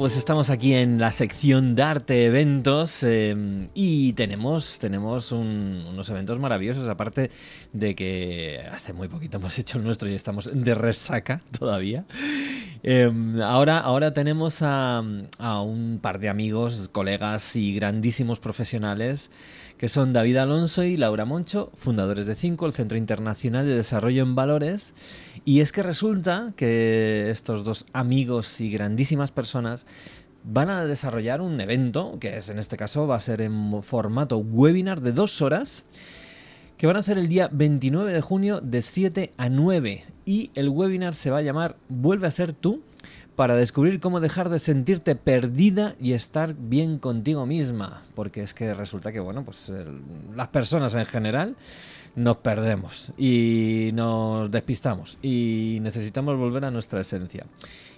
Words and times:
Pues 0.00 0.16
estamos 0.16 0.48
aquí 0.48 0.72
en 0.72 0.98
la 0.98 1.12
sección 1.12 1.74
de 1.74 1.82
arte 1.82 2.24
eventos 2.24 3.02
eh, 3.02 3.36
y 3.74 4.14
tenemos, 4.14 4.78
tenemos 4.78 5.30
unos 5.30 6.08
eventos 6.08 6.38
maravillosos, 6.38 6.88
aparte 6.88 7.30
de 7.74 7.94
que 7.94 8.66
hace 8.72 8.94
muy 8.94 9.08
poquito 9.08 9.36
hemos 9.36 9.58
hecho 9.58 9.76
el 9.76 9.84
nuestro 9.84 10.08
y 10.08 10.14
estamos 10.14 10.48
de 10.50 10.74
resaca 10.74 11.42
todavía. 11.58 12.06
Eh, 12.82 13.12
ahora, 13.42 13.78
ahora 13.78 14.12
tenemos 14.12 14.62
a, 14.62 15.02
a 15.38 15.62
un 15.62 15.98
par 16.00 16.18
de 16.18 16.28
amigos, 16.28 16.88
colegas 16.92 17.56
y 17.56 17.74
grandísimos 17.74 18.40
profesionales 18.40 19.30
que 19.80 19.88
son 19.88 20.12
David 20.12 20.36
Alonso 20.36 20.84
y 20.84 20.98
Laura 20.98 21.24
Moncho, 21.24 21.72
fundadores 21.74 22.26
de 22.26 22.34
Cinco, 22.34 22.66
el 22.66 22.74
Centro 22.74 22.98
Internacional 22.98 23.64
de 23.64 23.76
Desarrollo 23.76 24.22
en 24.22 24.34
Valores. 24.34 24.94
Y 25.46 25.60
es 25.60 25.72
que 25.72 25.82
resulta 25.82 26.52
que 26.54 27.30
estos 27.30 27.64
dos 27.64 27.86
amigos 27.94 28.60
y 28.60 28.70
grandísimas 28.70 29.32
personas 29.32 29.86
van 30.44 30.68
a 30.68 30.84
desarrollar 30.84 31.40
un 31.40 31.58
evento, 31.62 32.18
que 32.20 32.36
es 32.36 32.50
en 32.50 32.58
este 32.58 32.76
caso 32.76 33.06
va 33.06 33.16
a 33.16 33.20
ser 33.20 33.40
en 33.40 33.82
formato 33.82 34.36
webinar 34.36 35.00
de 35.00 35.12
dos 35.12 35.40
horas, 35.40 35.86
que 36.80 36.86
van 36.86 36.96
a 36.96 37.00
hacer 37.00 37.18
el 37.18 37.28
día 37.28 37.50
29 37.52 38.10
de 38.10 38.22
junio 38.22 38.62
de 38.62 38.80
7 38.80 39.34
a 39.36 39.50
9. 39.50 40.02
Y 40.24 40.50
el 40.54 40.70
webinar 40.70 41.14
se 41.14 41.30
va 41.30 41.36
a 41.36 41.42
llamar 41.42 41.76
Vuelve 41.90 42.26
a 42.26 42.30
ser 42.30 42.54
tú, 42.54 42.80
para 43.36 43.54
descubrir 43.54 44.00
cómo 44.00 44.18
dejar 44.18 44.48
de 44.48 44.58
sentirte 44.58 45.14
perdida 45.14 45.94
y 46.00 46.14
estar 46.14 46.54
bien 46.54 46.98
contigo 46.98 47.44
misma. 47.44 48.04
Porque 48.14 48.42
es 48.42 48.54
que 48.54 48.72
resulta 48.72 49.12
que, 49.12 49.20
bueno, 49.20 49.44
pues 49.44 49.70
las 50.34 50.48
personas 50.48 50.94
en 50.94 51.04
general 51.04 51.54
nos 52.16 52.38
perdemos 52.38 53.12
y 53.18 53.90
nos 53.92 54.50
despistamos 54.50 55.18
y 55.20 55.80
necesitamos 55.82 56.38
volver 56.38 56.64
a 56.64 56.70
nuestra 56.70 57.02
esencia. 57.02 57.44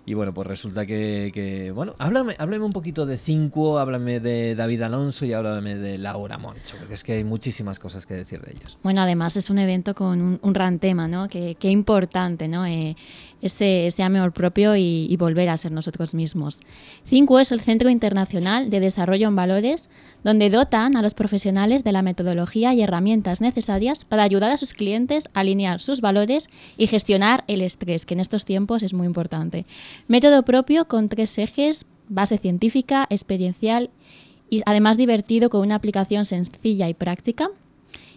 Y 0.05 0.15
bueno, 0.15 0.35
pues 0.35 0.49
resulta 0.49 0.85
que, 0.85 1.71
bueno, 1.75 1.95
háblame, 1.99 2.35
háblame 2.39 2.65
un 2.65 2.73
poquito 2.73 3.07
de 3.07 3.19
Cinco, 3.19 3.79
háblame 3.79 4.19
de 4.19 4.57
David 4.57 4.83
Alonso 4.83 5.25
y 5.25 5.33
háblame 5.33 5.77
de 5.77 5.97
Laura 5.97 6.39
Moncho, 6.39 6.77
porque 6.79 6.95
es 6.95 7.05
que 7.05 7.13
hay 7.13 7.25
muchísimas 7.25 7.79
cosas 7.79 8.05
que 8.05 8.15
decir 8.15 8.41
de 8.41 8.53
ellos. 8.53 8.79
Bueno, 8.83 9.01
además 9.03 9.37
es 9.37 9.49
un 9.49 9.59
evento 9.59 9.95
con 9.95 10.41
un, 10.43 10.53
gran 10.53 10.81
tema, 10.81 11.07
¿no? 11.07 11.29
Qué 11.29 11.57
importante, 11.63 12.49
¿no? 12.49 12.67
Eh, 12.67 12.97
ese, 13.43 13.87
ese, 13.87 14.03
amor 14.03 14.33
propio 14.33 14.77
y, 14.77 15.07
y, 15.11 15.17
volver 15.17 15.49
a 15.49 15.57
ser 15.57 15.73
nosotros 15.73 16.15
mismos. 16.15 16.61
Cinco 17.05 17.39
es 17.39 17.53
el 17.53 17.61
Centro 17.61 17.91
Internacional 17.91 18.71
de 18.71 18.81
Desarrollo 18.81 19.29
en 19.29 19.37
Valores, 19.37 19.89
donde 20.25 20.51
dotan 20.51 20.97
a 20.97 21.03
los 21.03 21.15
profesionales 21.15 21.85
de 21.85 21.93
la 21.93 22.03
metodología 22.03 22.73
y 22.73 22.83
herramientas 22.83 23.41
necesarias 23.41 24.05
para 24.05 24.23
ayudar 24.23 24.51
a 24.51 24.57
sus 24.57 24.73
clientes 24.73 25.25
a 25.35 25.41
alinear 25.41 25.81
sus 25.81 26.01
valores 26.01 26.49
y 26.77 26.87
gestionar 26.87 27.45
el 27.49 27.61
estrés, 27.61 28.07
que 28.07 28.15
en 28.15 28.21
estos 28.21 28.45
tiempos 28.45 28.83
es 28.83 28.95
muy 28.95 29.07
importante. 29.07 29.67
Método 30.07 30.45
propio 30.45 30.87
con 30.87 31.09
tres 31.09 31.37
ejes, 31.39 31.85
base 32.09 32.39
científica, 32.39 33.07
experiencial 33.11 33.91
y 34.49 34.63
además 34.67 34.97
divertido 34.97 35.51
con 35.51 35.63
una 35.63 35.77
aplicación 35.77 36.27
sencilla 36.27 36.89
y 36.89 36.95
práctica 36.95 37.51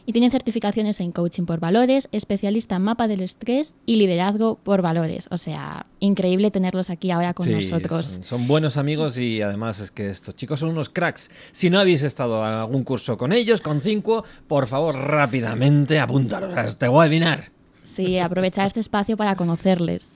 y 0.06 0.12
tiene 0.12 0.30
certificaciones 0.30 1.00
en 1.00 1.12
coaching 1.12 1.46
por 1.46 1.60
valores, 1.60 2.08
especialista 2.12 2.76
en 2.76 2.84
mapa 2.84 3.08
del 3.08 3.22
estrés 3.22 3.74
y 3.86 3.96
liderazgo 3.96 4.56
por 4.64 4.82
valores. 4.82 5.28
O 5.32 5.38
sea, 5.38 5.88
increíble 6.00 6.52
tenerlos 6.52 6.90
aquí 6.90 7.12
ahora 7.12 7.34
con 7.34 7.52
nosotros. 7.52 8.06
Son, 8.06 8.24
son, 8.24 8.48
buenos 8.48 8.78
amigos 8.78 9.18
y 9.18 9.42
además 9.42 9.80
es 9.80 9.92
que 9.92 10.10
estos 10.10 10.36
chicos 10.36 10.60
son 10.60 10.70
unos 10.70 10.90
cracks. 10.90 11.32
Si 11.52 11.70
no 11.70 11.80
habéis 11.80 12.04
estado 12.04 12.38
en 12.46 12.54
algún 12.54 12.84
curso 12.84 13.18
con 13.18 13.34
ellos, 13.34 13.62
con 13.62 13.82
cinco, 13.82 14.24
por 14.48 14.68
favor 14.68 14.96
rápidamente 14.96 16.00
apúntalos 16.00 16.56
a 16.56 16.66
este 16.66 16.88
webinar. 16.88 17.52
Sí, 17.84 18.20
aprovechar 18.20 18.68
este 18.68 18.80
espacio 18.80 19.16
para 19.18 19.36
conocerles. 19.36 20.12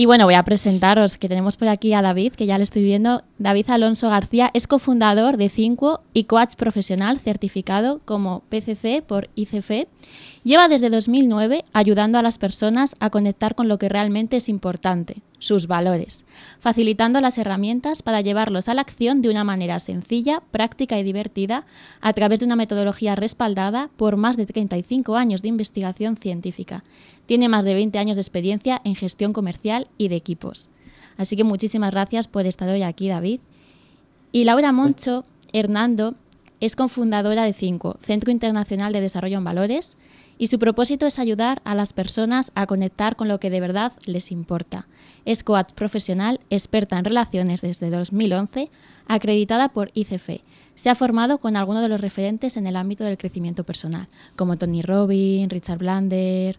Y 0.00 0.06
bueno, 0.06 0.24
voy 0.24 0.32
a 0.32 0.44
presentaros 0.44 1.18
que 1.18 1.28
tenemos 1.28 1.58
por 1.58 1.68
aquí 1.68 1.92
a 1.92 2.00
David, 2.00 2.32
que 2.32 2.46
ya 2.46 2.56
le 2.56 2.64
estoy 2.64 2.82
viendo. 2.82 3.22
David 3.38 3.68
Alonso 3.68 4.08
García 4.08 4.50
es 4.54 4.66
cofundador 4.66 5.36
de 5.36 5.50
Cinco 5.50 6.00
y 6.14 6.24
coach 6.24 6.54
profesional 6.54 7.18
certificado 7.18 7.98
como 8.06 8.40
PCC 8.48 9.02
por 9.06 9.28
ICF. 9.34 9.88
Lleva 10.42 10.68
desde 10.68 10.88
2009 10.88 11.66
ayudando 11.74 12.16
a 12.16 12.22
las 12.22 12.38
personas 12.38 12.96
a 12.98 13.10
conectar 13.10 13.54
con 13.54 13.68
lo 13.68 13.76
que 13.76 13.90
realmente 13.90 14.38
es 14.38 14.48
importante, 14.48 15.16
sus 15.38 15.66
valores, 15.66 16.24
facilitando 16.60 17.20
las 17.20 17.36
herramientas 17.36 18.00
para 18.00 18.22
llevarlos 18.22 18.70
a 18.70 18.74
la 18.74 18.80
acción 18.80 19.20
de 19.20 19.28
una 19.28 19.44
manera 19.44 19.78
sencilla, 19.80 20.42
práctica 20.50 20.98
y 20.98 21.02
divertida 21.02 21.66
a 22.00 22.14
través 22.14 22.40
de 22.40 22.46
una 22.46 22.56
metodología 22.56 23.16
respaldada 23.16 23.90
por 23.98 24.16
más 24.16 24.38
de 24.38 24.46
35 24.46 25.16
años 25.16 25.42
de 25.42 25.48
investigación 25.48 26.16
científica. 26.16 26.84
Tiene 27.26 27.48
más 27.48 27.64
de 27.64 27.74
20 27.74 27.98
años 27.98 28.16
de 28.16 28.22
experiencia 28.22 28.80
en 28.82 28.96
gestión 28.96 29.32
comercial 29.32 29.88
y 29.98 30.08
de 30.08 30.16
equipos. 30.16 30.68
Así 31.16 31.36
que 31.36 31.44
muchísimas 31.44 31.90
gracias 31.90 32.28
por 32.28 32.46
estar 32.46 32.68
hoy 32.68 32.82
aquí, 32.82 33.08
David. 33.08 33.40
Y 34.32 34.44
Laura 34.44 34.72
Moncho 34.72 35.24
Hernando 35.52 36.14
es 36.60 36.76
cofundadora 36.76 37.44
de 37.44 37.52
CINCO, 37.52 37.96
Centro 38.00 38.30
Internacional 38.30 38.92
de 38.92 39.00
Desarrollo 39.00 39.38
en 39.38 39.44
Valores, 39.44 39.96
y 40.38 40.46
su 40.46 40.58
propósito 40.58 41.06
es 41.06 41.18
ayudar 41.18 41.60
a 41.64 41.74
las 41.74 41.92
personas 41.92 42.50
a 42.54 42.66
conectar 42.66 43.16
con 43.16 43.28
lo 43.28 43.38
que 43.40 43.50
de 43.50 43.60
verdad 43.60 43.92
les 44.06 44.30
importa. 44.30 44.86
Es 45.26 45.42
coach 45.42 45.72
profesional, 45.74 46.40
experta 46.48 46.98
en 46.98 47.04
relaciones 47.04 47.60
desde 47.60 47.90
2011, 47.90 48.70
acreditada 49.06 49.68
por 49.68 49.90
ICF. 49.92 50.40
Se 50.76 50.88
ha 50.88 50.94
formado 50.94 51.36
con 51.38 51.56
algunos 51.56 51.82
de 51.82 51.90
los 51.90 52.00
referentes 52.00 52.56
en 52.56 52.66
el 52.66 52.76
ámbito 52.76 53.04
del 53.04 53.18
crecimiento 53.18 53.64
personal, 53.64 54.08
como 54.36 54.56
Tony 54.56 54.80
Robbins, 54.80 55.52
Richard 55.52 55.78
Blander, 55.78 56.58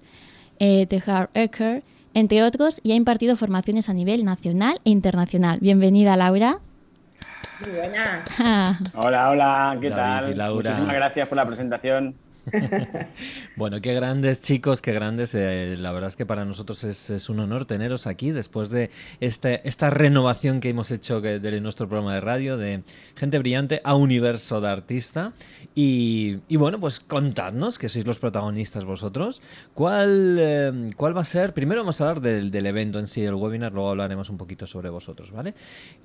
eh, 0.59 0.85
Tehar 0.85 1.31
Ecker, 1.33 1.83
entre 2.13 2.43
otros, 2.43 2.79
y 2.83 2.91
ha 2.91 2.95
impartido 2.95 3.35
formaciones 3.35 3.89
a 3.89 3.93
nivel 3.93 4.25
nacional 4.25 4.79
e 4.85 4.89
internacional. 4.89 5.59
Bienvenida, 5.59 6.15
Laura. 6.17 6.59
Muy 7.59 7.71
buena. 7.71 8.23
hola, 8.95 9.29
hola, 9.29 9.77
¿qué 9.79 9.91
tal? 9.91 10.35
Muchísimas 10.53 10.95
gracias 10.95 11.27
por 11.27 11.35
la 11.35 11.45
presentación. 11.45 12.15
bueno, 13.55 13.81
qué 13.81 13.93
grandes 13.93 14.41
chicos, 14.41 14.81
qué 14.81 14.93
grandes. 14.93 15.35
Eh, 15.35 15.75
la 15.77 15.91
verdad 15.91 16.09
es 16.09 16.15
que 16.15 16.25
para 16.25 16.43
nosotros 16.43 16.83
es, 16.83 17.29
un 17.29 17.39
honor 17.39 17.65
teneros 17.65 18.07
aquí 18.07 18.31
después 18.31 18.69
de 18.69 18.89
este, 19.19 19.67
esta 19.67 19.89
renovación 19.89 20.59
que 20.59 20.69
hemos 20.69 20.89
hecho 20.91 21.21
de 21.21 21.61
nuestro 21.61 21.87
programa 21.87 22.15
de 22.15 22.21
radio, 22.21 22.57
de 22.57 22.83
Gente 23.15 23.37
Brillante 23.37 23.81
a 23.83 23.95
Universo 23.95 24.59
de 24.59 24.69
Artista. 24.69 25.33
Y, 25.75 26.39
bueno, 26.55 26.79
pues 26.79 26.99
contadnos, 26.99 27.77
que 27.77 27.89
sois 27.89 28.05
los 28.05 28.19
protagonistas 28.19 28.85
vosotros, 28.85 29.41
¿cuál, 29.73 30.37
eh, 30.39 30.91
cuál 30.97 31.15
va 31.15 31.21
a 31.21 31.25
ser? 31.25 31.53
Primero 31.53 31.81
vamos 31.81 32.01
a 32.01 32.09
hablar 32.09 32.21
del, 32.21 32.65
evento 32.65 32.99
en 32.99 33.07
sí, 33.07 33.23
el 33.23 33.35
webinar, 33.35 33.71
luego 33.73 33.89
hablaremos 33.89 34.29
un 34.29 34.37
poquito 34.37 34.65
sobre 34.65 34.89
vosotros, 34.89 35.31
¿vale? 35.31 35.53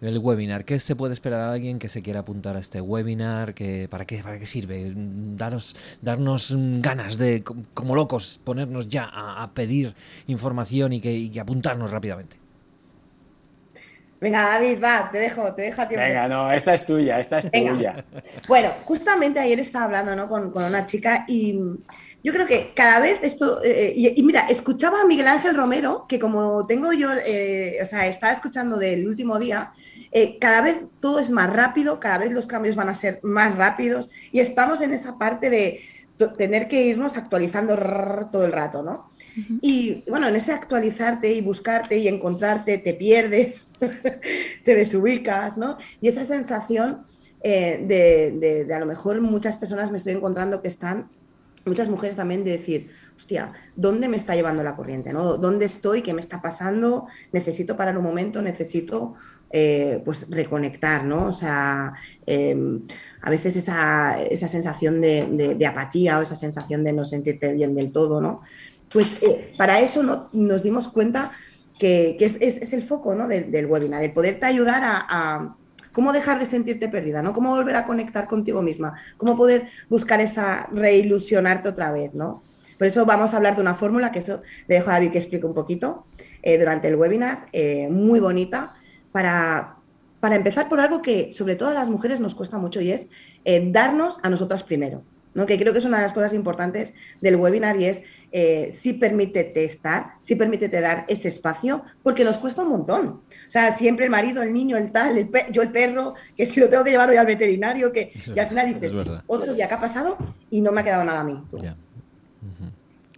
El 0.01 0.19
webinar, 0.19 0.65
¿qué 0.65 0.79
se 0.81 0.97
puede 0.97 1.13
esperar 1.13 1.41
a 1.41 1.53
alguien 1.53 1.79
que 1.79 1.89
se 1.89 2.03
quiera 2.03 2.21
apuntar 2.21 2.57
a 2.57 2.61
este 2.61 2.81
webinar? 2.81 3.55
Que, 3.55 3.89
¿para, 3.89 4.05
qué, 4.07 4.23
¿Para 4.23 4.39
qué 4.39 4.47
sirve? 4.47 4.93
Daros, 4.95 5.77
darnos 6.03 6.26
ganas 6.81 7.19
de, 7.19 7.43
como 7.75 7.95
locos, 7.95 8.41
ponernos 8.45 8.89
ya 8.89 9.09
a, 9.13 9.51
pedir 9.55 9.95
información 10.27 10.93
y 10.93 11.01
que, 11.01 11.41
apuntarnos 11.41 11.91
rápidamente. 11.91 12.37
Venga, 14.19 14.43
David, 14.43 14.83
va, 14.83 15.11
te 15.13 15.19
dejo, 15.19 15.55
te 15.55 15.63
dejo 15.63 15.83
a 15.83 15.89
tiempo. 15.89 16.07
Venga, 16.07 16.27
no, 16.27 16.51
esta 16.51 16.75
es 16.75 16.87
tuya, 16.87 17.21
esta 17.21 17.39
es 17.39 17.51
tuya. 17.51 18.03
Bueno, 18.49 18.73
justamente 18.87 19.39
ayer 19.39 19.61
estaba 19.61 19.85
hablando 19.85 20.17
¿no? 20.17 20.27
con, 20.29 20.57
una 20.57 20.87
chica 20.87 21.27
y 21.29 21.61
yo 22.25 22.33
creo 22.33 22.47
que 22.47 22.73
cada 22.75 22.99
vez 22.99 23.19
esto, 23.23 23.63
eh, 23.63 23.93
y, 23.95 24.23
mira, 24.23 24.47
escuchaba 24.49 25.03
a 25.03 25.07
Miguel 25.07 25.29
Ángel 25.29 25.55
Romero, 25.55 26.07
que 26.09 26.19
como 26.19 26.67
tengo 26.67 26.93
yo, 26.93 27.11
eh, 27.13 27.79
o 27.83 27.85
sea, 27.85 28.07
estaba 28.07 28.33
escuchando 28.33 28.79
del 28.79 29.07
último 29.07 29.39
día, 29.39 29.73
eh, 30.13 30.39
cada 30.41 30.63
vez 30.63 30.81
todo 31.01 31.19
es 31.19 31.31
más 31.31 31.53
rápido, 31.53 32.01
cada 32.01 32.19
vez 32.19 32.33
los 32.33 32.47
cambios 32.47 32.75
van 32.75 32.89
a 32.89 32.95
ser 32.95 33.21
más 33.23 33.55
rápidos 33.57 34.09
y 34.33 34.41
estamos 34.41 34.81
en 34.81 34.95
esa 34.95 35.19
parte 35.19 35.51
de 35.51 35.81
tener 36.17 36.69
que 36.69 36.87
irnos 36.87 37.17
actualizando 37.17 37.77
todo 38.31 38.45
el 38.45 38.53
rato, 38.53 38.83
¿no? 38.83 39.11
Y 39.61 40.03
bueno, 40.09 40.29
en 40.29 40.37
ese 40.37 40.53
actualizarte 40.53 41.33
y 41.33 41.41
buscarte 41.41 41.99
y 41.99 42.09
encontrarte, 42.09 42.79
te 42.79 42.95
pierdes, 42.95 43.69
te 44.65 44.75
desubicas, 44.75 45.57
¿no? 45.57 45.77
Y 46.01 46.09
esa 46.09 46.25
sensación 46.25 47.05
eh, 47.43 47.85
de, 47.87 48.65
de, 48.67 48.75
a 48.75 48.81
lo 48.81 48.87
mejor 48.87 49.21
muchas 49.21 49.57
personas 49.57 49.91
me 49.91 49.99
estoy 49.99 50.15
encontrando 50.15 50.63
que 50.63 50.69
están 50.69 51.09
muchas 51.67 51.89
mujeres 51.89 52.17
también 52.17 52.45
de 52.45 52.53
decir, 52.53 52.91
hostia, 53.17 53.53
¿dónde 53.75 54.09
me 54.09 54.17
está 54.17 54.35
llevando 54.35 54.63
la 54.63 54.77
corriente? 54.77 55.13
¿no? 55.13 55.37
¿Dónde 55.37 55.67
estoy? 55.67 56.03
¿Qué 56.03 56.15
me 56.15 56.21
está 56.21 56.41
pasando? 56.41 57.09
Necesito 57.33 57.77
parar 57.77 57.99
un 57.99 58.05
momento, 58.05 58.41
necesito 58.41 59.15
eh, 59.51 60.01
pues 60.05 60.31
reconectar, 60.31 61.05
¿no? 61.05 61.27
O 61.27 61.33
sea, 61.33 61.95
em, 62.25 62.83
a 63.21 63.31
veces 63.31 63.57
esa, 63.57 64.17
sensación 64.49 65.01
de, 65.01 65.67
apatía 65.69 66.19
o 66.19 66.23
esa 66.23 66.37
sensación 66.37 66.85
de 66.85 66.93
no 66.93 67.05
sentirte 67.05 67.53
bien 67.53 67.75
del 67.75 67.91
todo, 67.91 68.21
¿no? 68.21 68.43
Pues 68.93 69.09
eh, 69.21 69.53
para 69.59 69.81
eso 69.81 70.03
¿no? 70.03 70.29
nos 70.33 70.63
dimos 70.63 70.89
cuenta 70.89 71.33
que, 71.79 72.17
es, 72.21 72.73
el 72.73 72.83
foco 72.83 73.15
¿no? 73.17 73.27
del, 73.27 73.67
webinar, 73.67 74.03
el 74.05 74.13
poderte 74.13 74.47
ayudar 74.47 74.83
a 74.85 75.57
cómo 75.97 76.13
dejar 76.13 76.39
de 76.39 76.45
sentirte 76.45 76.91
perdida, 76.91 77.23
¿no? 77.23 77.33
Cómo 77.33 77.55
volver 77.55 77.75
a 77.75 77.87
conectar 77.87 78.27
contigo 78.27 78.61
misma, 78.61 78.99
cómo 79.17 79.35
poder 79.35 79.69
buscar 79.89 80.21
esa 80.21 80.69
reilusionarte 80.71 81.71
otra 81.71 81.91
vez, 81.91 82.13
¿no? 82.13 82.43
Por 82.77 82.87
eso 82.87 83.07
vamos 83.07 83.33
a 83.33 83.39
hablar 83.39 83.55
de 83.55 83.63
una 83.63 83.73
fórmula 83.73 84.13
que 84.13 84.19
eso 84.19 84.43
le 84.67 84.75
dejo 84.75 84.91
a 84.91 84.93
David 84.93 85.13
que 85.13 85.17
explique 85.17 85.47
un 85.47 85.55
poquito 85.55 86.05
eh, 86.43 86.59
durante 86.59 86.89
el 86.89 86.97
webinar, 86.97 87.47
eh, 87.55 87.89
muy 87.89 88.21
bonita, 88.21 88.75
para 89.11 89.77
para 90.21 90.37
empezar 90.37 90.69
por 90.69 90.81
algo 90.81 91.01
que 91.01 91.33
sobre 91.33 91.57
todo 91.57 91.71
a 91.71 91.75
las 91.75 91.89
mujeres 91.89 92.21
nos 92.21 92.35
cuesta 92.35 92.59
mucho 92.59 92.83
y 92.83 92.91
es 92.91 93.09
eh, 93.47 93.67
darnos 93.73 94.19
a 94.23 94.29
nosotras 94.29 94.65
primero. 94.65 95.03
¿No? 95.37 95.47
que 95.47 95.59
creo 95.59 95.73
que 95.73 95.79
es 95.79 95.85
una 95.85 95.99
de 95.99 96.03
las 96.03 96.13
cosas 96.13 96.35
importantes 96.35 96.95
del 97.21 97.37
webinar 97.37 97.77
y 97.79 97.85
es 97.85 98.03
eh, 98.33 98.73
sí 98.77 98.95
permítete 98.95 99.65
estar, 99.65 100.15
sí 100.21 100.35
permítete 100.35 100.81
dar 100.81 101.05
ese 101.09 101.29
espacio, 101.29 101.85
porque 102.03 102.25
nos 102.25 102.39
cuesta 102.39 102.63
un 102.63 102.71
montón. 102.71 103.07
O 103.07 103.23
sea, 103.51 103.77
siempre 103.77 104.07
el 104.07 104.11
marido, 104.11 104.43
el 104.43 104.53
niño, 104.53 104.77
el 104.77 104.91
tal, 104.91 105.31
yo 105.53 105.63
el 105.63 105.71
perro, 105.71 106.15
que 106.37 106.47
si 106.47 106.59
lo 106.59 106.69
tengo 106.69 106.83
que 106.83 106.91
llevar 106.91 107.11
hoy 107.11 107.17
al 107.17 107.27
veterinario, 107.27 107.93
que 107.93 108.13
y 108.35 108.39
al 108.39 108.49
final 108.49 108.67
dices, 108.67 108.93
otro 109.27 109.55
día 109.55 109.69
que 109.69 109.75
ha 109.75 109.81
pasado 109.81 110.17
y 110.51 110.61
no 110.61 110.73
me 110.73 110.81
ha 110.81 110.85
quedado 110.85 111.05
nada 111.05 111.21
a 111.21 111.25
mí. 111.25 111.41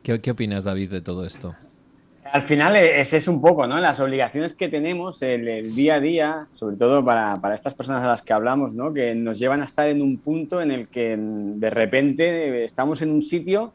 ¿Qué 0.03 0.31
opinas, 0.31 0.65
David, 0.65 0.91
de 0.91 1.01
todo 1.01 1.25
esto? 1.25 1.55
Al 2.33 2.43
final 2.43 2.77
e-, 2.77 3.01
ese 3.01 3.17
es 3.17 3.29
un 3.29 3.41
poco, 3.41 3.67
¿no? 3.67 3.79
Las 3.79 4.01
obligaciones 4.01 4.55
que 4.55 4.69
tenemos 4.69 5.23
el, 5.23 5.75
día 5.75 5.95
a 5.95 6.01
día, 6.01 6.47
sobre 6.51 6.77
todo 6.77 7.05
para, 7.05 7.37
para, 7.37 7.55
estas 7.55 7.75
personas 7.75 8.05
a 8.05 8.09
las 8.09 8.23
que 8.23 8.33
hablamos, 8.33 8.75
¿no? 8.75 8.93
Que 8.93 9.15
nos 9.15 9.39
llevan 9.39 9.61
a 9.61 9.65
estar 9.65 9.89
en 9.89 10.03
un 10.03 10.19
punto 10.19 10.61
en 10.61 10.71
el 10.71 10.89
que 10.89 11.17
de 11.19 11.71
repente 11.71 12.65
estamos 12.65 13.03
en 13.03 13.11
un 13.11 13.23
sitio 13.23 13.73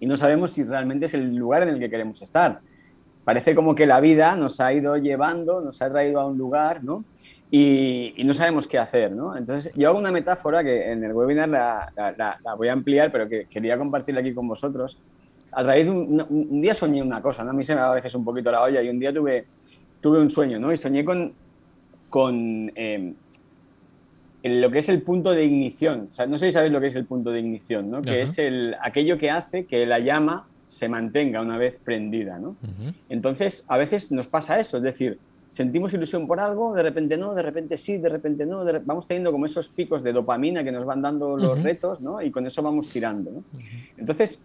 y 0.00 0.06
no 0.06 0.16
sabemos 0.16 0.52
si 0.52 0.64
realmente 0.64 1.06
es 1.06 1.14
el 1.14 1.34
lugar 1.34 1.62
en 1.62 1.70
el 1.70 1.78
que 1.78 1.90
queremos 1.90 2.22
estar. 2.22 2.60
Parece 3.24 3.54
como 3.54 3.74
que 3.74 3.86
la 3.86 4.00
vida 4.00 4.34
nos 4.36 4.60
ha 4.60 4.72
ido 4.72 4.96
llevando, 4.96 5.60
nos 5.60 5.80
ha 5.80 5.90
traído 5.90 6.20
a 6.20 6.26
un 6.26 6.38
lugar, 6.38 6.82
¿no? 6.82 7.04
Y, 7.50 8.14
no 8.24 8.32
sabemos 8.32 8.66
qué 8.66 8.78
hacer, 8.78 9.12
¿no? 9.12 9.36
Entonces, 9.36 9.72
yo 9.74 9.88
hago 9.88 9.98
una 9.98 10.10
metáfora 10.10 10.64
que 10.64 10.90
en 10.90 11.04
el 11.04 11.12
webinar 11.12 11.48
la, 11.48 11.92
la, 11.96 12.38
la 12.42 12.54
voy 12.54 12.68
a 12.68 12.72
ampliar, 12.72 13.12
pero 13.12 13.28
que 13.28 13.46
quería 13.46 13.76
compartirla 13.76 14.20
aquí 14.20 14.32
con 14.32 14.48
vosotros 14.48 14.98
a 15.52 15.62
raíz 15.62 15.84
de 15.84 15.90
un, 15.90 16.60
día 16.60 16.74
soñé 16.74 17.02
una 17.02 17.20
cosa, 17.20 17.44
¿no? 17.44 17.50
A 17.50 17.52
mí 17.52 17.62
se 17.62 17.74
me 17.74 17.80
va 17.80 17.92
a 17.92 17.94
veces 17.94 18.14
un 18.14 18.24
poquito 18.24 18.50
la 18.50 18.62
olla 18.62 18.82
y 18.82 18.88
un 18.88 18.98
día 18.98 19.12
tuve, 19.12 19.44
tuve 20.00 20.18
un 20.18 20.30
sueño, 20.30 20.58
¿no? 20.58 20.72
Y 20.72 20.76
soñé 20.76 21.04
con, 21.04 21.32
con 22.08 22.72
em, 22.74 23.14
lo 24.42 24.70
que 24.70 24.78
es 24.78 24.88
el 24.88 25.02
punto 25.02 25.32
de 25.32 25.44
ignición. 25.44 26.06
O 26.08 26.12
sea, 26.12 26.26
no 26.26 26.38
sé 26.38 26.46
si 26.46 26.52
sabéis 26.52 26.72
lo 26.72 26.80
que 26.80 26.86
es 26.86 26.96
el 26.96 27.04
punto 27.04 27.30
de 27.30 27.40
ignición, 27.40 27.90
¿no? 27.90 28.02
Que 28.02 28.22
es 28.22 28.38
el, 28.38 28.74
aquello 28.80 29.18
que 29.18 29.30
hace 29.30 29.66
que 29.66 29.84
la 29.86 29.98
llama 29.98 30.46
se 30.66 30.88
mantenga 30.88 31.42
una 31.42 31.58
vez 31.58 31.76
prendida, 31.76 32.38
¿no? 32.38 32.56
Entonces, 33.10 33.64
a 33.68 33.76
veces 33.76 34.10
nos 34.10 34.26
pasa 34.26 34.58
eso, 34.58 34.78
es 34.78 34.82
decir, 34.82 35.18
sentimos 35.48 35.92
ilusión 35.92 36.26
por 36.26 36.40
algo, 36.40 36.72
de 36.72 36.82
repente 36.82 37.18
no, 37.18 37.34
de 37.34 37.42
repente 37.42 37.76
sí, 37.76 37.98
de 37.98 38.08
repente 38.08 38.46
no, 38.46 38.64
vamos 38.86 39.06
teniendo 39.06 39.30
como 39.30 39.44
esos 39.44 39.68
picos 39.68 40.02
de 40.02 40.14
dopamina 40.14 40.64
que 40.64 40.72
nos 40.72 40.86
van 40.86 41.02
dando 41.02 41.36
los 41.36 41.62
retos, 41.62 42.00
¿no? 42.00 42.22
Y 42.22 42.30
con 42.30 42.46
eso 42.46 42.62
vamos 42.62 42.88
tirando, 42.88 43.30
¿no? 43.30 43.44
Entonces, 43.98 44.40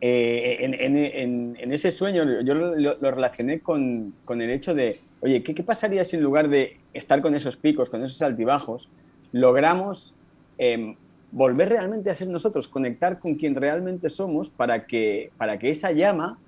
eh, 0.00 0.58
en, 0.60 1.72
ese 1.72 1.90
sueño 1.90 2.42
yo 2.42 2.54
lo, 2.54 3.10
relacioné 3.10 3.60
con, 3.60 4.14
el 4.28 4.50
hecho 4.50 4.74
de, 4.74 5.00
oye, 5.20 5.42
¿qué, 5.42 5.62
pasaría 5.62 6.04
si 6.04 6.16
en 6.16 6.22
lugar 6.22 6.48
de 6.48 6.76
estar 6.92 7.22
con 7.22 7.34
esos 7.34 7.56
picos, 7.56 7.88
con 7.88 8.02
esos 8.02 8.20
altibajos, 8.22 8.90
logramos 9.32 10.14
em, 10.58 10.96
volver 11.32 11.70
realmente 11.70 12.10
a 12.10 12.14
ser 12.14 12.28
nosotros, 12.28 12.68
conectar 12.68 13.18
con 13.18 13.34
quien 13.34 13.54
realmente 13.54 14.08
somos 14.08 14.50
para 14.50 14.86
que, 14.86 15.30
para 15.36 15.58
que 15.58 15.70
esa 15.70 15.92
llama 15.92 16.38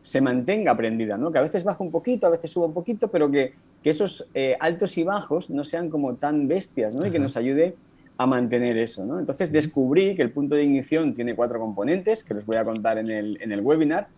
se 0.00 0.20
mantenga 0.20 0.76
prendida, 0.76 1.16
¿no? 1.16 1.32
que 1.32 1.38
a 1.38 1.42
veces 1.42 1.64
baja 1.64 1.82
un 1.82 1.90
poquito, 1.90 2.26
a 2.26 2.30
veces 2.30 2.50
sube 2.50 2.66
un 2.66 2.74
poquito, 2.74 3.08
pero 3.08 3.30
que, 3.30 3.54
esos 3.84 4.28
eh, 4.34 4.54
altos 4.60 4.98
y 4.98 5.02
bajos 5.02 5.48
no 5.48 5.64
sean 5.64 5.88
como 5.88 6.14
tan 6.16 6.46
bestias 6.46 6.92
¿no? 6.92 7.06
y 7.06 7.10
que 7.10 7.18
nos 7.18 7.38
ayude 7.38 7.74
a 8.18 8.26
mantener 8.26 8.76
eso. 8.76 9.06
¿no? 9.06 9.18
Entonces 9.18 9.50
descubrí 9.50 10.14
que 10.14 10.22
el 10.22 10.30
punto 10.30 10.56
de 10.56 10.64
ignición 10.64 11.14
tiene 11.14 11.34
cuatro 11.34 11.60
componentes, 11.60 12.24
que 12.24 12.34
les 12.34 12.44
voy 12.44 12.56
a 12.56 12.64
contar 12.64 12.98
en 12.98 13.10
el, 13.10 13.38
en 13.40 13.52
el 13.52 13.60
webinar, 13.60 14.08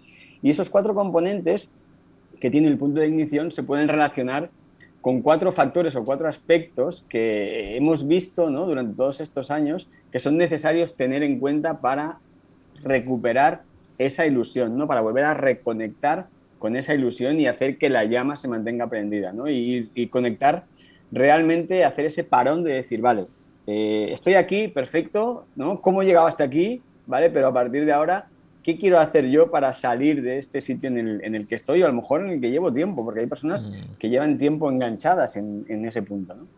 y 0.42 0.50
esos 0.50 0.70
cuatro 0.70 0.94
componentes 0.94 1.70
que 2.40 2.50
tiene 2.50 2.68
el 2.68 2.78
punto 2.78 3.00
de 3.00 3.08
ignición 3.08 3.52
se 3.52 3.62
pueden 3.62 3.88
relacionar 3.88 4.50
con 5.02 5.20
cuatro 5.20 5.52
factores 5.52 5.94
o 5.96 6.04
cuatro 6.04 6.28
aspectos 6.28 7.04
que 7.08 7.76
hemos 7.76 8.08
visto 8.08 8.50
¿no? 8.50 8.66
durante 8.66 8.96
todos 8.96 9.20
estos 9.20 9.50
años 9.50 9.88
que 10.10 10.18
son 10.18 10.38
necesarios 10.38 10.96
tener 10.96 11.22
en 11.22 11.38
cuenta 11.38 11.80
para 11.80 12.18
recuperar 12.82 13.62
esa 13.98 14.26
ilusión, 14.26 14.78
¿no? 14.78 14.86
para 14.86 15.02
volver 15.02 15.24
a 15.24 15.34
reconectar 15.34 16.26
con 16.58 16.74
esa 16.76 16.94
ilusión 16.94 17.38
y 17.38 17.46
hacer 17.46 17.76
que 17.76 17.90
la 17.90 18.04
llama 18.04 18.36
se 18.36 18.48
mantenga 18.48 18.88
prendida 18.88 19.32
¿no? 19.32 19.48
y, 19.48 19.90
y 19.94 20.06
conectar 20.08 20.64
realmente, 21.12 21.84
hacer 21.84 22.06
ese 22.06 22.24
parón 22.24 22.64
de 22.64 22.72
decir, 22.72 23.00
vale, 23.00 23.26
eh, 23.72 24.12
estoy 24.12 24.34
aquí, 24.34 24.66
perfecto, 24.66 25.46
¿no? 25.54 25.80
¿Cómo 25.80 26.02
he 26.02 26.04
llegado 26.04 26.26
hasta 26.26 26.42
aquí? 26.42 26.82
¿Vale? 27.06 27.30
Pero 27.30 27.46
a 27.46 27.52
partir 27.52 27.84
de 27.84 27.92
ahora, 27.92 28.26
¿qué 28.64 28.76
quiero 28.76 28.98
hacer 28.98 29.28
yo 29.28 29.48
para 29.48 29.72
salir 29.72 30.22
de 30.22 30.38
este 30.38 30.60
sitio 30.60 30.88
en 30.88 31.34
el, 31.34 31.46
que 31.46 31.54
estoy 31.54 31.80
o 31.80 31.86
a 31.86 31.88
lo 31.88 31.94
mejor 31.94 32.22
en 32.22 32.30
el 32.30 32.40
que 32.40 32.50
llevo 32.50 32.72
tiempo? 32.72 33.04
Porque 33.04 33.20
hay 33.20 33.26
personas 33.26 33.64
mm. 33.64 33.96
que 33.96 34.08
llevan 34.08 34.38
tiempo 34.38 34.68
enganchadas 34.68 35.36
en, 35.36 35.84
ese 35.84 36.02
punto, 36.02 36.34
¿no? 36.34 36.48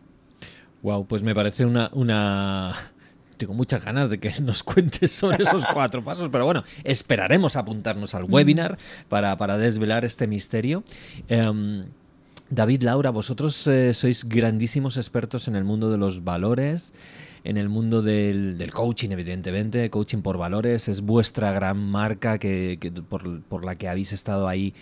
Wow, 0.81 1.05
pues 1.05 1.23
me 1.23 1.35
parece 1.35 1.67
una, 1.67 1.91
una... 1.93 2.73
Tengo 3.37 3.53
muchas 3.53 3.85
ganas 3.85 4.09
de 4.09 4.19
que 4.19 4.33
nos 4.41 4.63
cuentes 4.63 5.13
sobre 5.13 5.43
esos 5.43 5.67
cuatro 5.67 6.03
pasos, 6.03 6.31
pero 6.33 6.47
bueno, 6.47 6.65
esperaremos 6.83 7.57
apuntarnos 7.57 8.15
al 8.15 8.27
mm. 8.27 8.33
webinar 8.33 8.79
para, 9.11 9.37
para 9.37 9.59
desvelar 9.59 10.07
este 10.07 10.27
misterio. 10.27 10.83
Em, 11.29 11.85
David, 12.55 12.83
Laura, 12.83 13.09
vosotros 13.09 13.67
eh, 13.67 13.95
sois 13.95 14.29
grandísimos 14.29 14.99
expertos 14.99 15.49
en 15.49 15.57
el 15.57 15.65
mundo 15.65 15.91
de 15.91 15.97
los 15.97 16.23
valores, 16.23 16.93
en 17.45 17.57
el 17.57 17.71
mundo 17.71 18.03
del, 18.03 18.71
coaching, 18.71 19.09
evidentemente. 19.09 19.89
Coaching 19.89 20.19
por 20.19 20.37
valores 20.37 20.87
es 20.87 21.01
vuestra 21.01 21.51
gran 21.53 21.79
marca 21.79 22.37
que, 22.37 22.79
por, 23.09 23.65
la 23.65 23.77
que 23.77 23.89
habéis 23.89 24.13
estado 24.13 24.49
ahí 24.49 24.75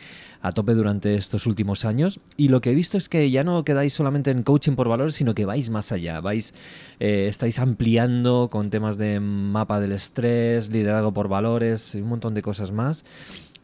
a 0.43 0.51
tope 0.51 0.75
durante 0.75 1.15
estos 1.15 1.47
últimos 1.47 1.85
años. 1.85 2.19
Y 2.37 2.49
lo 2.49 2.61
que 2.61 2.73
he 2.73 2.75
visto 2.75 2.99
es 2.99 3.09
que 3.09 3.31
ya 3.31 3.45
no 3.45 3.63
quedáis 3.63 3.93
solamente 3.93 4.33
en 4.33 4.43
coaching 4.43 4.75
por 4.75 4.89
valores, 4.89 5.15
sino 5.15 5.33
que 5.33 5.45
vais 5.45 5.71
más 5.71 5.93
allá. 5.93 6.21
Vais, 6.21 6.55
eh, 6.99 7.29
estáis 7.29 7.61
ampliando 7.61 8.49
con 8.51 8.71
temas 8.71 8.99
de 8.99 9.21
mapa 9.21 9.79
del 9.79 9.93
estrés, 9.93 10.71
liderazgo 10.71 11.13
por 11.15 11.29
valores 11.29 11.95
y 11.95 12.01
un 12.01 12.09
montón 12.09 12.35
de 12.35 12.43
cosas 12.43 12.73
más. 12.73 13.05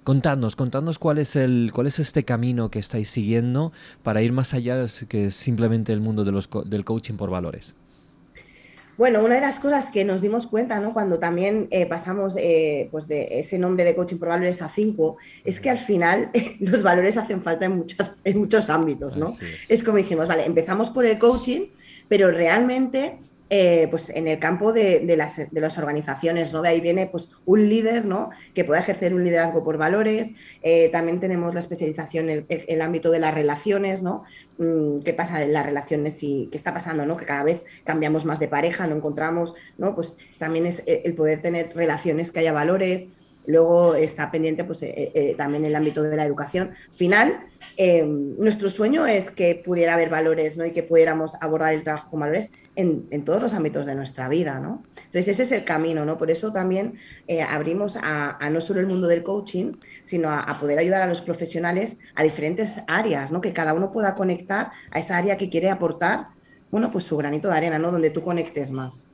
Contadnos, 0.06 0.55
contadnos 0.55 1.00
cuál 1.00 1.19
es, 1.19 1.35
el, 1.35 1.73
cuál 1.75 1.88
es 1.88 1.99
este 1.99 2.25
camino 2.25 2.70
que 2.70 2.79
estáis 2.79 3.11
siguiendo 3.11 3.73
para 4.05 4.23
ir 4.23 4.31
más 4.31 4.55
allá 4.55 4.85
que 5.08 5.32
simplemente 5.32 5.93
el 5.93 6.00
mundo 6.00 6.23
de 6.23 6.31
los, 6.31 6.49
del 6.67 6.84
coaching 6.84 7.15
por 7.15 7.29
valores. 7.29 7.75
Bueno, 8.96 9.25
una 9.25 9.34
de 9.34 9.41
las 9.41 9.58
cosas 9.58 9.91
que 9.91 10.05
nos 10.05 10.20
dimos 10.20 10.46
cuenta, 10.46 10.79
¿no? 10.79 10.93
Cuando 10.93 11.19
también 11.19 11.67
eh, 11.72 11.86
pasamos 11.86 12.36
eh, 12.36 12.89
pues 12.93 13.08
de 13.08 13.41
ese 13.41 13.58
nombre 13.58 13.82
de 13.82 13.96
coaching 13.96 14.19
por 14.19 14.29
valores 14.29 14.63
a 14.63 14.69
cinco, 14.69 15.17
es 15.44 15.58
que 15.58 15.70
al 15.70 15.79
final 15.79 16.31
los 16.60 16.84
valores 16.84 17.17
hacen 17.17 17.43
falta 17.43 17.65
en, 17.65 17.75
muchas, 17.77 18.13
en 18.22 18.39
muchos 18.39 18.70
ámbitos, 18.70 19.17
¿no? 19.17 19.34
es 19.69 19.82
como 19.82 19.96
dijimos, 19.96 20.29
vale, 20.29 20.46
empezamos 20.46 20.89
por 20.89 21.05
el 21.05 21.19
coaching, 21.19 21.63
pero 22.06 22.31
realmente 22.31 23.19
eh, 23.48 23.86
pues 23.91 24.10
en 24.10 24.26
el 24.26 24.41
campo 24.41 24.72
de, 24.72 25.05
las, 25.17 25.79
organizaciones, 25.79 26.53
¿no? 26.53 26.62
De 26.62 26.70
ahí 26.70 26.81
viene 26.81 27.06
pues 27.06 27.31
un 27.44 27.69
líder, 27.69 28.05
¿no? 28.05 28.31
Que 28.55 28.65
pueda 28.65 28.81
ejercer 28.81 29.15
un 29.15 29.22
liderazgo 29.24 29.62
por 29.62 29.79
valores. 29.79 30.31
Eh, 30.62 30.88
también 30.91 31.20
tenemos 31.20 31.55
la 31.55 31.60
especialización 31.60 32.29
en 32.29 32.46
el, 32.48 32.82
ámbito 32.82 33.10
de 33.10 33.20
las 33.20 33.34
relaciones, 33.34 34.03
¿no? 34.03 34.24
Mm, 34.58 34.98
¿Qué 35.00 35.15
pasa 35.15 35.43
en 35.43 35.53
las 35.53 35.65
relaciones 35.65 36.22
y 36.22 36.48
qué 36.50 36.56
está 36.56 36.74
pasando, 36.74 37.06
¿no? 37.06 37.17
Que 37.17 37.24
cada 37.24 37.44
vez 37.44 37.62
cambiamos 37.84 38.24
más 38.24 38.41
de 38.41 38.48
pareja, 38.48 38.86
no 38.86 38.96
encontramos, 38.96 39.55
¿no? 39.79 39.94
Pues 39.94 40.17
también 40.38 40.67
es 40.67 40.82
el 40.86 41.15
poder 41.15 41.41
tener 41.41 41.72
relaciones 41.74 42.32
que 42.32 42.41
haya 42.41 42.53
valores, 42.53 43.08
Luego 43.46 43.94
está 43.94 44.31
pendiente 44.31 44.65
pues, 44.65 44.82
eh, 44.82 45.12
eh, 45.15 45.34
también 45.36 45.65
el 45.65 45.74
ámbito 45.74 46.03
de 46.03 46.17
la 46.17 46.24
educación. 46.24 46.72
Final, 46.91 47.41
nuestro 48.38 48.69
sueño 48.70 49.06
es 49.06 49.31
que 49.31 49.55
pudiera 49.55 49.94
haber 49.94 50.08
valores 50.08 50.56
¿no? 50.56 50.65
y 50.65 50.72
que 50.72 50.82
pudiéramos 50.82 51.32
abordar 51.41 51.74
el 51.74 51.84
trabajo 51.84 52.10
con 52.10 52.20
valores 52.20 52.50
en, 52.76 53.24
todos 53.24 53.43
los 53.43 53.55
ámbitos 53.55 53.86
de 53.86 53.94
nuestra 53.94 54.29
vida. 54.29 54.60
¿no? 54.60 54.82
Entonces, 54.96 55.29
ese 55.29 55.43
es 55.44 55.53
el 55.53 55.65
camino. 55.65 56.05
¿no? 56.05 56.19
Por 56.19 56.31
eso 56.31 56.53
también 56.53 56.94
eh, 57.26 57.43
abrimos 57.43 57.98
a, 58.00 58.38
no 58.50 58.60
solo 58.60 58.81
el 58.81 58.86
mundo 58.86 59.08
del 59.08 59.22
coaching, 59.22 59.74
sino 60.05 60.31
a, 60.31 60.58
poder 60.60 60.79
ayudar 60.79 61.03
a 61.03 61.06
los 61.06 61.20
profesionales 61.20 61.96
a 62.15 62.22
diferentes 62.22 62.81
áreas, 62.86 63.32
¿no? 63.32 63.41
que 63.41 63.53
cada 63.53 63.74
uno 63.74 63.93
pueda 63.93 64.15
conectar 64.15 64.70
a 64.91 64.98
esa 64.98 65.17
área 65.17 65.36
que 65.36 65.50
quiere 65.50 65.70
aportar 65.70 66.29
bueno, 66.70 66.91
pues 66.91 67.05
su 67.05 67.17
granito 67.17 67.48
de 67.48 67.55
arena, 67.55 67.79
¿no? 67.79 67.91
donde 67.91 68.10
tú 68.10 68.22
conectes 68.22 68.72
más. 68.72 69.06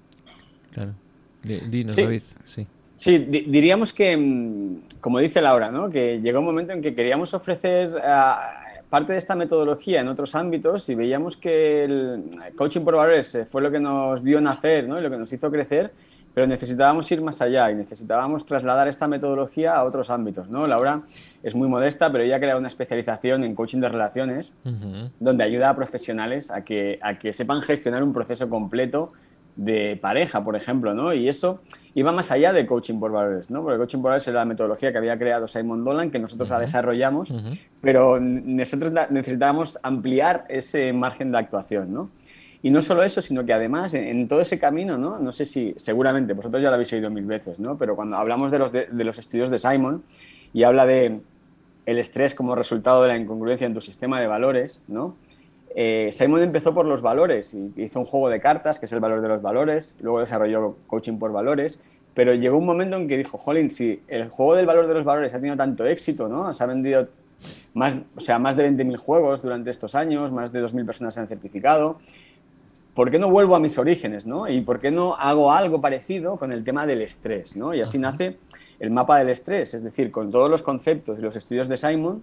Claro. 0.73 0.95
Dinos, 1.43 1.97
David. 1.97 2.23
Sí. 2.45 2.67
Sí, 3.03 3.19
diríamos 3.19 3.93
que, 3.93 4.17
mm, 4.17 5.01
como 5.01 5.19
dice 5.19 5.43
Laura, 5.43 5.73
¿no? 5.73 5.91
que 5.91 6.21
llegó 6.21 6.39
un 6.39 6.45
momento 6.45 6.73
en 6.73 6.81
que 6.81 6.95
queríamos 6.95 7.35
ofrecer 7.35 8.01
ah, 8.05 8.63
parte 8.89 9.11
de 9.11 9.19
esta 9.19 9.35
metodología 9.35 10.03
en 10.03 10.07
otros 10.07 10.37
ámbitos 10.37 10.89
y 10.89 10.95
veíamos 10.95 11.37
que 11.37 11.83
el 11.83 12.31
coaching 12.55 12.83
por 12.83 12.95
valores 12.95 13.41
fue 13.51 13.61
lo 13.61 13.73
que 13.73 13.81
nos 13.81 14.23
vio 14.23 14.41
nacer 14.41 14.87
¿no? 14.87 15.01
y 15.01 15.03
lo 15.03 15.11
que 15.11 15.17
nos 15.17 15.33
hizo 15.33 15.51
crecer, 15.51 15.91
pero 16.33 16.47
necesitábamos 16.47 17.11
ir 17.11 17.21
más 17.23 17.43
allá 17.43 17.73
y 17.73 17.75
necesitábamos 17.75 18.47
trasladar 18.47 18.87
esta 18.87 19.09
metodología 19.09 19.75
a 19.75 19.83
otros 19.83 20.09
ámbitos. 20.09 20.49
¿no? 20.49 20.69
Laura 20.69 21.03
es 21.43 21.57
muy 21.57 21.67
modesta, 21.67 22.13
pero 22.13 22.23
ella 22.23 22.37
ha 22.37 22.39
creado 22.39 22.61
una 22.61 22.69
especialización 22.69 23.43
en 23.43 23.57
coaching 23.57 23.81
de 23.81 23.89
relaciones, 23.89 24.55
donde 25.19 25.43
ayuda 25.43 25.71
a 25.71 25.75
profesionales 25.75 26.53
a 26.53 26.63
que, 26.63 27.01
a 27.03 27.19
que 27.19 27.33
sepan 27.33 27.63
gestionar 27.63 28.05
un 28.05 28.13
proceso 28.13 28.49
completo 28.49 29.13
de 29.57 29.99
pareja, 30.01 30.43
por 30.43 30.57
ejemplo, 30.57 30.95
¿no? 30.95 31.13
Y 31.13 31.29
eso 31.29 31.61
iba 31.95 32.11
más 32.13 32.31
allá 32.31 32.53
de 32.53 32.67
coaching 32.67 32.99
por 32.99 33.13
valores, 33.13 33.51
¿no? 33.51 33.63
Porque 33.63 33.79
coaching 33.79 33.99
por 33.99 34.11
valores 34.11 34.27
era 34.29 34.41
la 34.41 34.45
metodología 34.45 34.93
que 34.93 34.99
había 34.99 35.19
creado 35.19 35.47
Simon 35.47 35.85
Dolan, 35.85 36.11
que 36.11 36.19
nosotros 36.19 36.49
la 36.49 36.59
desarrollamos, 36.59 37.35
pero 37.81 38.19
nosotros 38.19 38.93
necesitábamos 39.11 39.79
ampliar 39.83 40.45
ese 40.49 40.93
margen 40.93 41.33
de 41.33 41.39
actuación, 41.39 41.93
¿no? 41.93 42.11
Y 42.65 42.71
no 42.71 42.81
solo 42.81 43.03
eso, 43.03 43.21
sino 43.21 43.45
que 43.45 43.53
además 43.53 43.93
en, 43.95 44.29
todo 44.29 44.41
ese 44.41 44.59
camino, 44.59 44.97
¿no? 44.97 45.19
No 45.19 45.33
sé 45.33 45.45
si, 45.45 45.75
seguramente, 45.77 46.33
vosotros 46.33 46.63
ya 46.63 46.69
lo 46.69 46.75
habéis 46.75 46.93
oído 46.93 47.11
mil 47.11 47.25
veces, 47.25 47.59
¿no? 47.59 47.77
Pero 47.77 47.97
cuando 47.97 48.17
hablamos 48.17 48.53
de 48.53 48.59
los, 48.59 48.73
de, 48.73 48.87
los 48.93 49.19
estudios 49.19 49.51
de 49.51 49.59
Simon 49.59 50.05
y 50.53 50.63
habla 50.63 50.87
de 50.87 51.21
el 51.85 51.99
estrés 51.99 52.37
como 52.37 52.55
resultado 52.55 53.03
de 53.03 53.09
la 53.09 53.17
incongruencia 53.17 53.67
en 53.67 53.75
tu 53.75 53.81
sistema 53.81 54.21
de 54.21 54.29
valores, 54.29 54.83
¿no? 54.87 55.17
Eh, 55.75 56.11
Simon 56.13 56.43
empezó 56.43 56.75
por 56.75 56.87
los 56.87 57.01
valores 57.01 57.55
y 57.55 57.73
hizo 57.77 58.01
un 58.01 58.07
juego 58.07 58.29
de 58.29 58.41
cartas, 58.41 58.79
que 58.79 58.87
es 58.87 58.93
el 58.93 59.01
valor 59.01 59.21
de 59.23 59.29
los 59.29 59.41
valores, 59.41 59.97
luego 60.01 60.21
desarrolló 60.21 60.77
coaching 60.87 61.19
por 61.19 61.33
valores, 61.33 61.81
pero 62.15 62.35
llegó 62.35 62.59
un 62.59 62.67
momento 62.67 62.97
en 62.97 63.09
que 63.09 63.17
dijo, 63.17 63.39
jolín, 63.39 63.71
si 63.71 64.03
el 64.09 64.29
juego 64.29 64.55
del 64.55 64.67
valor 64.67 64.87
de 64.87 64.95
los 64.95 65.05
valores 65.05 65.33
ha 65.33 65.39
tenido 65.39 65.57
tanto 65.57 65.87
éxito, 65.87 66.29
¿no? 66.29 66.53
Se 66.53 66.63
ha 66.63 66.67
vendido 66.67 67.09
más, 67.75 67.97
o 68.17 68.21
sea, 68.21 68.39
más 68.39 68.55
de 68.57 68.69
20.000 68.71 68.97
juegos 68.99 69.43
durante 69.43 69.71
estos 69.71 69.95
años, 69.95 70.31
más 70.31 70.53
de 70.53 70.63
2.000 70.63 70.85
personas 70.85 71.15
se 71.15 71.21
han 71.21 71.29
certificado, 71.29 71.99
¿por 72.95 73.11
qué 73.11 73.19
no 73.19 73.31
vuelvo 73.31 73.57
a 73.57 73.61
mis 73.61 73.79
orígenes, 73.79 74.27
¿no? 74.27 74.49
Y 74.49 74.61
por 74.61 74.79
qué 74.79 74.91
no 74.91 75.15
hago 75.15 75.53
algo 75.53 75.81
parecido 75.81 76.37
con 76.37 76.53
el 76.53 76.65
tema 76.65 76.87
del 76.87 77.01
estrés, 77.01 77.57
¿no? 77.57 77.75
Y 77.75 77.81
así 77.81 77.99
nace 77.99 78.37
el 78.79 78.91
mapa 78.91 79.19
del 79.19 79.31
estrés, 79.31 79.73
es 79.75 79.83
decir, 79.83 80.11
con 80.11 80.31
todos 80.31 80.51
los 80.51 80.63
conceptos 80.63 81.19
y 81.19 81.23
los 81.23 81.35
estudios 81.35 81.69
de 81.69 81.77
Simon, 81.79 82.23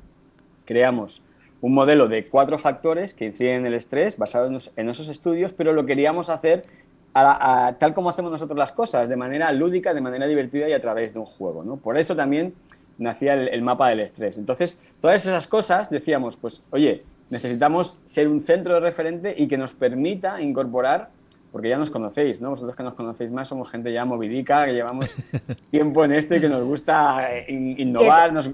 creamos 0.65 1.23
un 1.61 1.73
modelo 1.73 2.07
de 2.07 2.23
cuatro 2.25 2.57
factores 2.57 3.13
que 3.13 3.25
inciden 3.25 3.61
en 3.61 3.65
el 3.65 3.73
estrés 3.73 4.17
basado 4.17 4.49
en, 4.75 4.89
esos 4.89 5.09
estudios, 5.09 5.53
pero 5.53 5.73
lo 5.73 5.85
queríamos 5.85 6.29
hacer 6.29 6.65
tal 7.13 7.93
como 7.93 8.09
hacemos 8.09 8.31
nosotros 8.31 8.57
las 8.57 8.71
cosas, 8.71 9.09
de 9.09 9.15
manera 9.15 9.51
lúdica, 9.51 9.93
de 9.93 10.01
manera 10.01 10.25
divertida 10.25 10.69
y 10.69 10.73
a 10.73 10.79
través 10.79 11.13
de 11.13 11.19
un 11.19 11.25
juego. 11.25 11.63
¿no? 11.63 11.75
Por 11.77 11.97
eso 11.97 12.15
también 12.15 12.53
nacía 12.97 13.33
el, 13.33 13.61
mapa 13.61 13.89
del 13.89 13.99
estrés. 13.99 14.37
Entonces, 14.37 14.81
todas 15.01 15.25
esas 15.25 15.47
cosas 15.47 15.89
decíamos, 15.89 16.37
pues, 16.37 16.63
oye, 16.69 17.03
necesitamos 17.29 18.01
ser 18.05 18.27
un 18.27 18.41
centro 18.41 18.75
de 18.75 18.79
referente 18.79 19.33
y 19.37 19.47
que 19.47 19.57
nos 19.57 19.73
permita 19.73 20.41
incorporar, 20.41 21.09
porque 21.51 21.69
ya 21.69 21.77
nos 21.77 21.89
conocéis, 21.89 22.41
¿no? 22.41 22.51
Vosotros 22.51 22.75
que 22.75 22.83
nos 22.83 22.93
conocéis 22.93 23.31
más 23.31 23.47
somos 23.47 23.69
gente 23.69 23.91
ya 23.91 24.05
movidica, 24.05 24.65
que 24.65 24.73
llevamos 24.73 25.15
tiempo 25.71 26.05
en 26.05 26.13
esto 26.13 26.35
y 26.35 26.41
que 26.41 26.49
nos 26.49 26.63
gusta 26.63 27.19
innovar, 27.47 28.31
nos, 28.31 28.51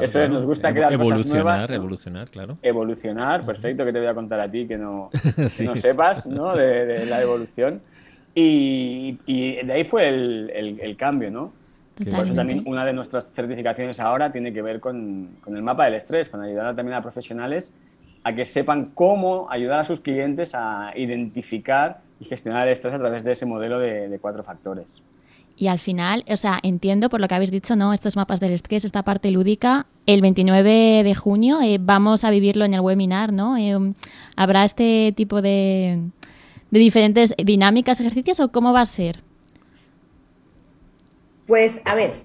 eso 0.00 0.22
es, 0.22 0.30
nos 0.30 0.44
gusta 0.44 0.72
crear 0.72 0.96
cosas 0.96 1.26
nuevas. 1.26 1.70
Evolucionar, 1.70 2.28
claro. 2.28 2.56
Evolucionar, 2.62 3.44
perfecto, 3.44 3.84
que 3.84 3.92
te 3.92 3.98
voy 3.98 4.08
a 4.08 4.14
contar 4.14 4.40
a 4.40 4.50
ti 4.50 4.66
que 4.66 4.76
no, 4.76 5.10
no 5.64 5.76
sepas 5.76 6.26
¿no? 6.26 6.54
De, 6.56 7.06
la 7.06 7.22
evolución. 7.22 7.80
Y, 8.34 9.18
de 9.26 9.72
ahí 9.72 9.84
fue 9.84 10.08
el, 10.08 10.78
el, 10.80 10.96
cambio, 10.96 11.30
¿no? 11.30 11.52
Por 11.96 12.24
eso 12.24 12.34
también 12.34 12.64
una 12.66 12.84
de 12.84 12.92
nuestras 12.92 13.32
certificaciones 13.32 14.00
ahora 14.00 14.32
tiene 14.32 14.52
que 14.52 14.60
ver 14.60 14.80
con, 14.80 15.36
con, 15.40 15.56
el 15.56 15.62
mapa 15.62 15.84
del 15.84 15.94
estrés, 15.94 16.28
con 16.28 16.42
ayudar 16.42 16.74
también 16.74 16.96
a 16.96 17.02
profesionales 17.02 17.72
a 18.24 18.34
que 18.34 18.44
sepan 18.44 18.86
cómo 18.94 19.48
ayudar 19.50 19.80
a 19.80 19.84
sus 19.84 20.00
clientes 20.00 20.54
a 20.54 20.92
identificar 20.96 22.00
y 22.18 22.24
gestionar 22.24 22.66
el 22.66 22.72
estrés 22.72 22.94
a 22.94 22.98
través 22.98 23.22
de 23.22 23.32
ese 23.32 23.46
modelo 23.46 23.78
de, 23.78 24.08
de 24.08 24.18
cuatro 24.18 24.42
factores. 24.42 25.02
Y 25.56 25.68
al 25.68 25.78
final, 25.78 26.24
o 26.28 26.36
sea, 26.36 26.58
entiendo 26.62 27.08
por 27.08 27.20
lo 27.20 27.28
que 27.28 27.34
habéis 27.34 27.52
dicho, 27.52 27.76
¿no? 27.76 27.92
Estos 27.92 28.16
mapas 28.16 28.40
del 28.40 28.52
estrés, 28.52 28.84
esta 28.84 29.04
parte 29.04 29.30
lúdica, 29.30 29.86
el 30.06 30.20
29 30.20 31.02
de 31.04 31.14
junio 31.14 31.60
eh, 31.62 31.78
vamos 31.80 32.24
a 32.24 32.30
vivirlo 32.30 32.64
en 32.64 32.74
el 32.74 32.80
webinar, 32.80 33.32
¿no? 33.32 33.56
Eh, 33.56 33.94
¿Habrá 34.34 34.64
este 34.64 35.14
tipo 35.16 35.42
de, 35.42 36.00
de 36.70 36.78
diferentes 36.78 37.34
dinámicas, 37.36 38.00
ejercicios 38.00 38.40
o 38.40 38.50
cómo 38.50 38.72
va 38.72 38.80
a 38.80 38.86
ser? 38.86 39.22
Pues, 41.46 41.80
a 41.84 41.94
ver, 41.94 42.24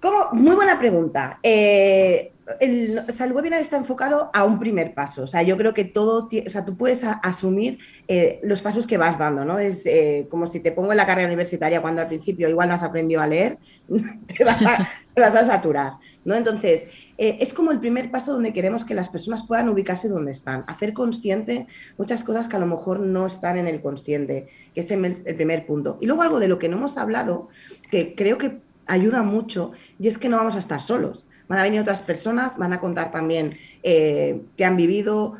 ¿cómo? 0.00 0.30
muy 0.32 0.56
buena 0.56 0.78
pregunta. 0.78 1.38
Eh, 1.42 2.32
el, 2.60 2.98
o 2.98 3.24
el 3.24 3.32
webinar 3.32 3.60
está 3.60 3.76
enfocado 3.76 4.30
a 4.32 4.44
un 4.44 4.58
primer 4.58 4.94
paso. 4.94 5.22
O 5.22 5.26
sea, 5.26 5.42
yo 5.42 5.56
creo 5.56 5.72
que 5.72 5.84
todo, 5.84 6.28
o 6.28 6.50
sea, 6.50 6.64
tú 6.64 6.76
puedes 6.76 7.02
asumir 7.22 7.78
eh, 8.06 8.40
los 8.42 8.60
pasos 8.60 8.86
que 8.86 8.98
vas 8.98 9.18
dando, 9.18 9.44
¿no? 9.44 9.58
Es 9.58 9.86
eh, 9.86 10.26
como 10.30 10.46
si 10.46 10.60
te 10.60 10.72
pongo 10.72 10.92
en 10.92 10.98
la 10.98 11.06
carrera 11.06 11.26
universitaria 11.26 11.80
cuando 11.80 12.02
al 12.02 12.08
principio 12.08 12.48
igual 12.48 12.68
no 12.68 12.74
has 12.74 12.82
aprendido 12.82 13.22
a 13.22 13.26
leer, 13.26 13.58
te 14.36 14.44
vas 14.44 14.62
a, 14.62 15.44
saturar, 15.44 15.94
¿no? 16.24 16.34
Entonces, 16.34 16.86
eh, 17.16 17.38
es 17.40 17.54
como 17.54 17.70
el 17.70 17.80
primer 17.80 18.10
paso 18.10 18.32
donde 18.32 18.52
queremos 18.52 18.84
que 18.84 18.94
las 18.94 19.08
personas 19.08 19.46
puedan 19.46 19.68
ubicarse 19.68 20.08
donde 20.08 20.32
están, 20.32 20.64
hacer 20.66 20.92
consciente 20.92 21.66
muchas 21.96 22.24
cosas 22.24 22.48
que 22.48 22.56
a 22.56 22.60
lo 22.60 22.66
mejor 22.66 23.00
no 23.00 23.26
están 23.26 23.56
en 23.56 23.66
el 23.66 23.80
consciente, 23.80 24.46
que 24.74 24.80
es 24.80 24.90
el 24.90 25.34
primer 25.36 25.66
punto. 25.66 25.98
Y 26.00 26.06
luego 26.06 26.22
algo 26.22 26.40
de 26.40 26.48
lo 26.48 26.58
que 26.58 26.68
no 26.68 26.76
hemos 26.76 26.98
hablado, 26.98 27.48
que 27.90 28.14
creo 28.14 28.36
que 28.36 28.60
ayuda 28.86 29.22
mucho, 29.22 29.72
y 29.98 30.08
es 30.08 30.18
que 30.18 30.28
no 30.28 30.36
vamos 30.36 30.56
a 30.56 30.58
estar 30.58 30.80
solos 30.80 31.26
van 31.48 31.58
a 31.58 31.62
venir 31.62 31.80
otras 31.80 32.02
personas, 32.02 32.56
van 32.56 32.72
a 32.72 32.80
contar 32.80 33.10
también 33.10 33.54
eh, 33.82 34.40
que 34.56 34.64
han 34.64 34.76
vivido 34.76 35.34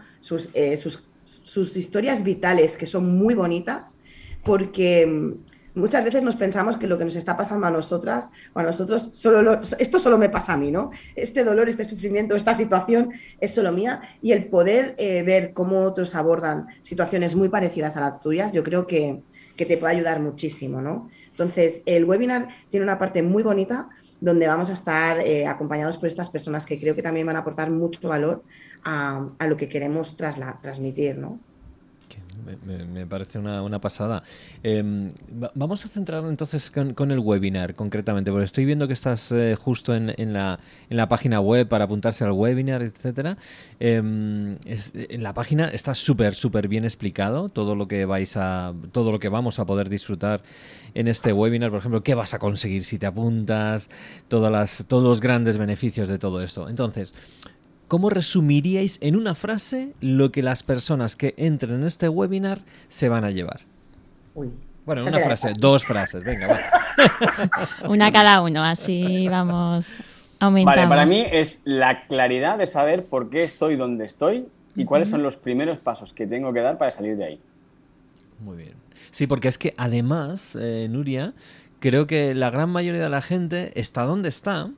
eh, 0.55 0.77
sus, 0.77 1.05
sus, 1.25 1.77
historias 1.77 2.23
vitales, 2.23 2.77
que 2.77 2.87
son 2.87 3.17
muy 3.17 3.35
bonitas, 3.35 3.97
porque 4.43 5.07
mm, 5.07 5.81
muchas 5.81 6.05
veces 6.05 6.23
nos 6.23 6.37
pensamos 6.37 6.77
que 6.77 6.87
lo 6.87 6.99
que 6.99 7.05
nos 7.05 7.17
está 7.17 7.37
pasando 7.37 7.67
a 7.67 7.71
nosotras 7.71 8.31
o 8.53 8.61
a 8.61 8.63
nosotros, 8.63 9.11
esto 9.79 9.99
solo 9.99 10.19
me 10.19 10.29
pasa 10.29 10.55
a 10.55 10.57
mí, 10.57 10.71
¿no? 10.71 10.91
Este 11.17 11.45
dolor, 11.45 11.69
este 11.69 11.89
sufrimiento, 11.89 12.37
esta 12.37 12.55
situación 12.55 13.11
es 13.41 13.55
solo 13.55 13.73
mía 13.73 14.01
y 14.23 14.33
el 14.33 14.47
poder 14.47 14.95
eh, 14.99 15.23
ver 15.23 15.53
cómo 15.53 15.83
otros 15.83 16.15
abordan 16.15 16.67
situaciones 16.83 17.35
muy 17.35 17.49
parecidas 17.49 17.97
a 17.97 18.01
las 18.01 18.21
tuyas, 18.21 18.53
yo 18.53 18.63
creo 18.63 18.87
que, 18.87 19.23
que 19.57 19.67
te 19.67 19.77
puede 19.77 19.97
ayudar 19.97 20.21
muchísimo, 20.21 20.81
¿no? 20.81 21.09
Entonces, 21.31 21.83
el 21.87 22.05
webinar 22.05 22.49
tiene 22.71 22.85
una 22.85 22.99
parte 22.99 23.23
muy 23.23 23.43
bonita 23.43 23.89
donde 24.25 24.47
vamos 24.47 24.71
a 24.71 24.73
estar 24.73 25.21
eh, 25.21 25.47
acompañados 25.47 25.99
por 25.99 26.07
estas 26.07 26.31
personas 26.31 26.65
que 26.65 26.81
creo 26.81 26.95
que 26.95 27.03
también 27.03 27.27
van 27.27 27.37
a 27.37 27.41
aportar 27.41 27.71
mucho 27.71 28.09
valor 28.09 28.43
a, 28.83 29.29
lo 29.47 29.57
que 29.59 29.69
queremos 29.69 30.17
transmitir, 30.17 31.19
¿no? 31.19 31.39
Me, 32.67 33.07
parece 33.07 33.39
una, 33.39 33.81
pasada. 33.81 34.23
Em, 34.63 35.13
vamos 35.55 35.85
a 35.85 35.89
centrarnos 35.89 36.31
entonces 36.31 36.71
con, 36.71 37.11
el 37.11 37.19
webinar 37.19 37.75
concretamente, 37.75 38.31
porque 38.31 38.45
estoy 38.45 38.65
viendo 38.65 38.87
que 38.87 38.93
estás 38.93 39.33
eh, 39.33 39.55
justo 39.55 39.95
en, 39.95 40.33
la, 40.33 40.59
página 41.09 41.41
web 41.41 41.69
para 41.69 41.85
apuntarse 41.85 42.25
al 42.25 42.33
webinar, 42.33 42.83
etcétera. 42.83 43.37
Em, 43.81 44.57
en 44.65 45.23
la 45.23 45.33
página 45.35 45.69
está 45.69 45.95
súper, 45.95 46.35
súper 46.35 46.69
bien 46.69 46.85
explicado 46.85 47.49
todo 47.49 47.75
lo 47.75 47.89
que 47.89 48.05
vais 48.05 48.37
a, 48.37 48.73
todo 48.93 49.13
lo 49.13 49.19
que 49.19 49.29
vamos 49.29 49.59
a 49.59 49.67
poder 49.67 49.89
disfrutar 49.89 50.43
en 50.95 51.09
este 51.09 51.33
webinar. 51.33 51.71
Por 51.71 51.79
ejemplo, 51.79 52.03
qué 52.03 52.15
vas 52.15 52.35
a 52.35 52.39
conseguir 52.39 52.85
si 52.85 52.99
te 52.99 53.07
apuntas, 53.07 53.91
todas 54.29 54.53
las, 54.53 54.85
todos 54.87 55.05
los 55.05 55.21
grandes 55.21 55.59
beneficios 55.59 56.09
de 56.09 56.19
todo 56.19 56.43
esto. 56.43 56.69
Entonces, 56.69 57.15
¿Cómo 57.95 58.11
resumiríais 58.11 58.99
en 59.03 59.15
una 59.15 59.37
frase 59.37 59.93
lo 60.01 60.33
que 60.33 60.43
las 60.43 60.65
personas 60.65 61.15
que 61.15 61.33
entren 61.37 61.75
en 61.77 61.85
este 61.85 62.09
webinar 62.09 62.59
se 62.89 63.09
van 63.09 63.23
a 63.23 63.31
llevar? 63.31 63.61
bueno, 64.85 65.05
una 65.05 65.21
frase, 65.21 65.53
dos 65.57 65.85
frases, 65.85 66.25
venga, 66.25 66.49
va. 66.49 67.89
una 67.89 68.11
cada 68.11 68.43
uno, 68.43 68.65
así 68.65 69.29
vamos 69.29 69.87
aumentando. 70.41 70.81
Vale, 70.81 70.89
para 70.89 71.07
mí 71.07 71.25
es 71.31 71.63
la 71.65 72.09
claridad 72.09 72.59
de 72.59 72.67
saber 72.67 73.05
por 73.05 73.31
qué 73.31 73.45
estoy 73.45 73.77
donde 73.77 74.07
estoy 74.07 74.49
y 74.75 74.87
cuáles 74.87 75.09
son 75.09 75.23
los 75.23 75.37
primeros 75.37 75.79
pasos 75.79 76.13
que 76.13 76.27
tengo 76.27 76.53
que 76.53 76.63
dar 76.63 76.79
para 76.79 76.91
salir 76.91 77.17
de 77.17 77.25
ahí. 77.27 77.41
Muy 78.41 78.57
bien. 78.57 78.75
Sí, 79.13 79.29
porque 79.29 79.47
es 79.47 79.57
que 79.57 79.73
además, 79.77 80.59
eh, 80.61 80.89
Nuria, 80.91 81.33
creo 81.79 82.09
que 82.09 82.35
la 82.35 82.51
gran 82.51 82.71
mayoría 82.71 83.05
de 83.05 83.09
la 83.09 83.23
gente 83.23 83.71
está 83.79 84.03
donde 84.03 84.31
está 84.31 84.73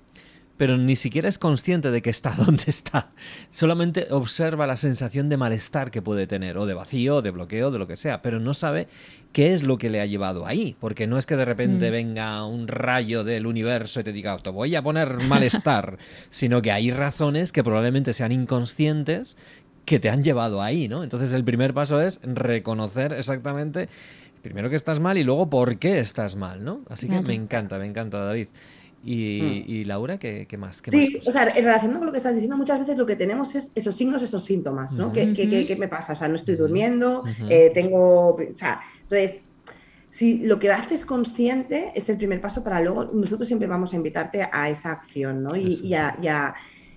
pero 0.57 0.77
ni 0.77 0.97
siquiera 0.97 1.29
es 1.29 1.39
consciente 1.39 1.91
de 1.91 2.03
que 2.03 2.11
está 2.11 2.31
donde 2.37 2.65
está. 2.67 3.09
Solamente 3.51 4.09
observa 4.11 4.67
la 4.67 4.77
sensación 4.77 5.29
de 5.29 5.37
malestar 5.37 5.91
que 5.91 6.03
puede 6.03 6.27
tener, 6.27 6.59
o 6.59 6.67
de 6.67 6.75
vacío, 6.75 7.17
o 7.17 7.23
de 7.23 7.31
bloqueo, 7.31 7.71
de 7.71 7.79
lo 7.79 7.87
que 7.87 7.97
sea, 7.97 8.23
pero 8.23 8.41
no 8.41 8.55
sabe 8.55 8.89
qué 9.33 9.53
es 9.53 9.65
lo 9.65 9.77
que 9.77 9.91
le 9.91 10.01
ha 10.01 10.07
llevado 10.07 10.47
ahí, 10.47 10.77
porque 10.81 11.07
no 11.07 11.19
es 11.19 11.27
que 11.27 11.37
de 11.37 11.45
repente 11.45 11.89
mm. 11.89 11.93
venga 11.93 12.45
un 12.47 12.69
rayo 12.69 13.23
del 13.23 13.47
universo 13.47 14.01
y 14.01 14.05
te 14.05 14.13
diga, 14.13 14.37
te 14.39 14.51
voy 14.51 14.75
a 14.77 14.83
poner 14.83 15.23
malestar, 15.25 15.99
sino 16.31 16.63
que 16.63 16.73
hay 16.73 16.91
razones 16.91 17.53
que 17.53 17.63
probablemente 17.63 18.13
sean 18.13 18.33
inconscientes 18.33 19.37
que 19.85 20.01
te 20.01 20.09
han 20.09 20.25
llevado 20.25 20.63
ahí, 20.63 20.89
¿no? 20.89 21.05
Entonces 21.05 21.33
el 21.33 21.45
primer 21.45 21.73
paso 21.73 22.01
es 22.01 22.19
reconocer 22.25 23.13
exactamente 23.13 23.89
primero 24.43 24.71
que 24.71 24.77
estás 24.77 25.01
mal 25.01 25.19
y 25.19 25.25
luego 25.25 25.51
por 25.51 25.79
qué 25.79 25.99
estás 25.99 26.37
mal, 26.37 26.65
¿no? 26.65 26.83
Así 26.89 27.09
que 27.09 27.21
me 27.21 27.35
encanta, 27.35 27.79
me 27.79 27.87
encanta, 27.87 28.19
David. 28.19 28.49
Mm. 29.07 29.71
Y, 29.71 29.85
Laura, 29.85 30.19
¿qué, 30.19 30.47
más? 30.59 30.83
sí, 30.89 31.21
o 31.27 31.33
sea, 31.33 31.45
en 31.45 31.65
relación 31.65 31.93
con 31.93 32.07
lo 32.07 32.13
que 32.13 32.19
estás 32.19 32.35
diciendo, 32.35 32.57
muchas 32.57 32.81
veces 32.81 32.99
lo 32.99 33.07
que 33.07 33.15
tenemos 33.15 33.55
es 33.55 33.71
esos 33.75 33.95
signos, 33.95 34.23
esos 34.23 34.45
síntomas, 34.45 34.95
¿no? 34.97 35.13
¿Qué, 35.13 35.33
qué, 35.33 35.77
me 35.77 35.89
pasa? 35.89 36.13
O 36.13 36.17
sea, 36.17 36.29
no 36.29 36.35
estoy 36.35 36.57
durmiendo, 36.57 37.25
eh, 37.49 37.71
tengo... 37.73 38.31
O 38.31 38.57
sea, 38.57 38.81
entonces, 39.03 39.41
si 40.11 40.39
lo 40.39 40.59
que 40.59 40.71
haces 40.71 41.05
consciente 41.05 41.93
es 41.95 42.09
el 42.09 42.17
primer 42.17 42.41
paso 42.41 42.65
para 42.65 42.81
luego, 42.81 43.05
nosotros 43.05 43.47
siempre 43.47 43.69
vamos 43.69 43.93
a 43.93 43.97
invitarte 43.97 44.49
a 44.51 44.69
esa 44.71 44.91
acción, 44.91 45.43
¿no? 45.43 45.55
Y, 45.55 45.81
y, 45.83 45.95
a, 45.95 46.17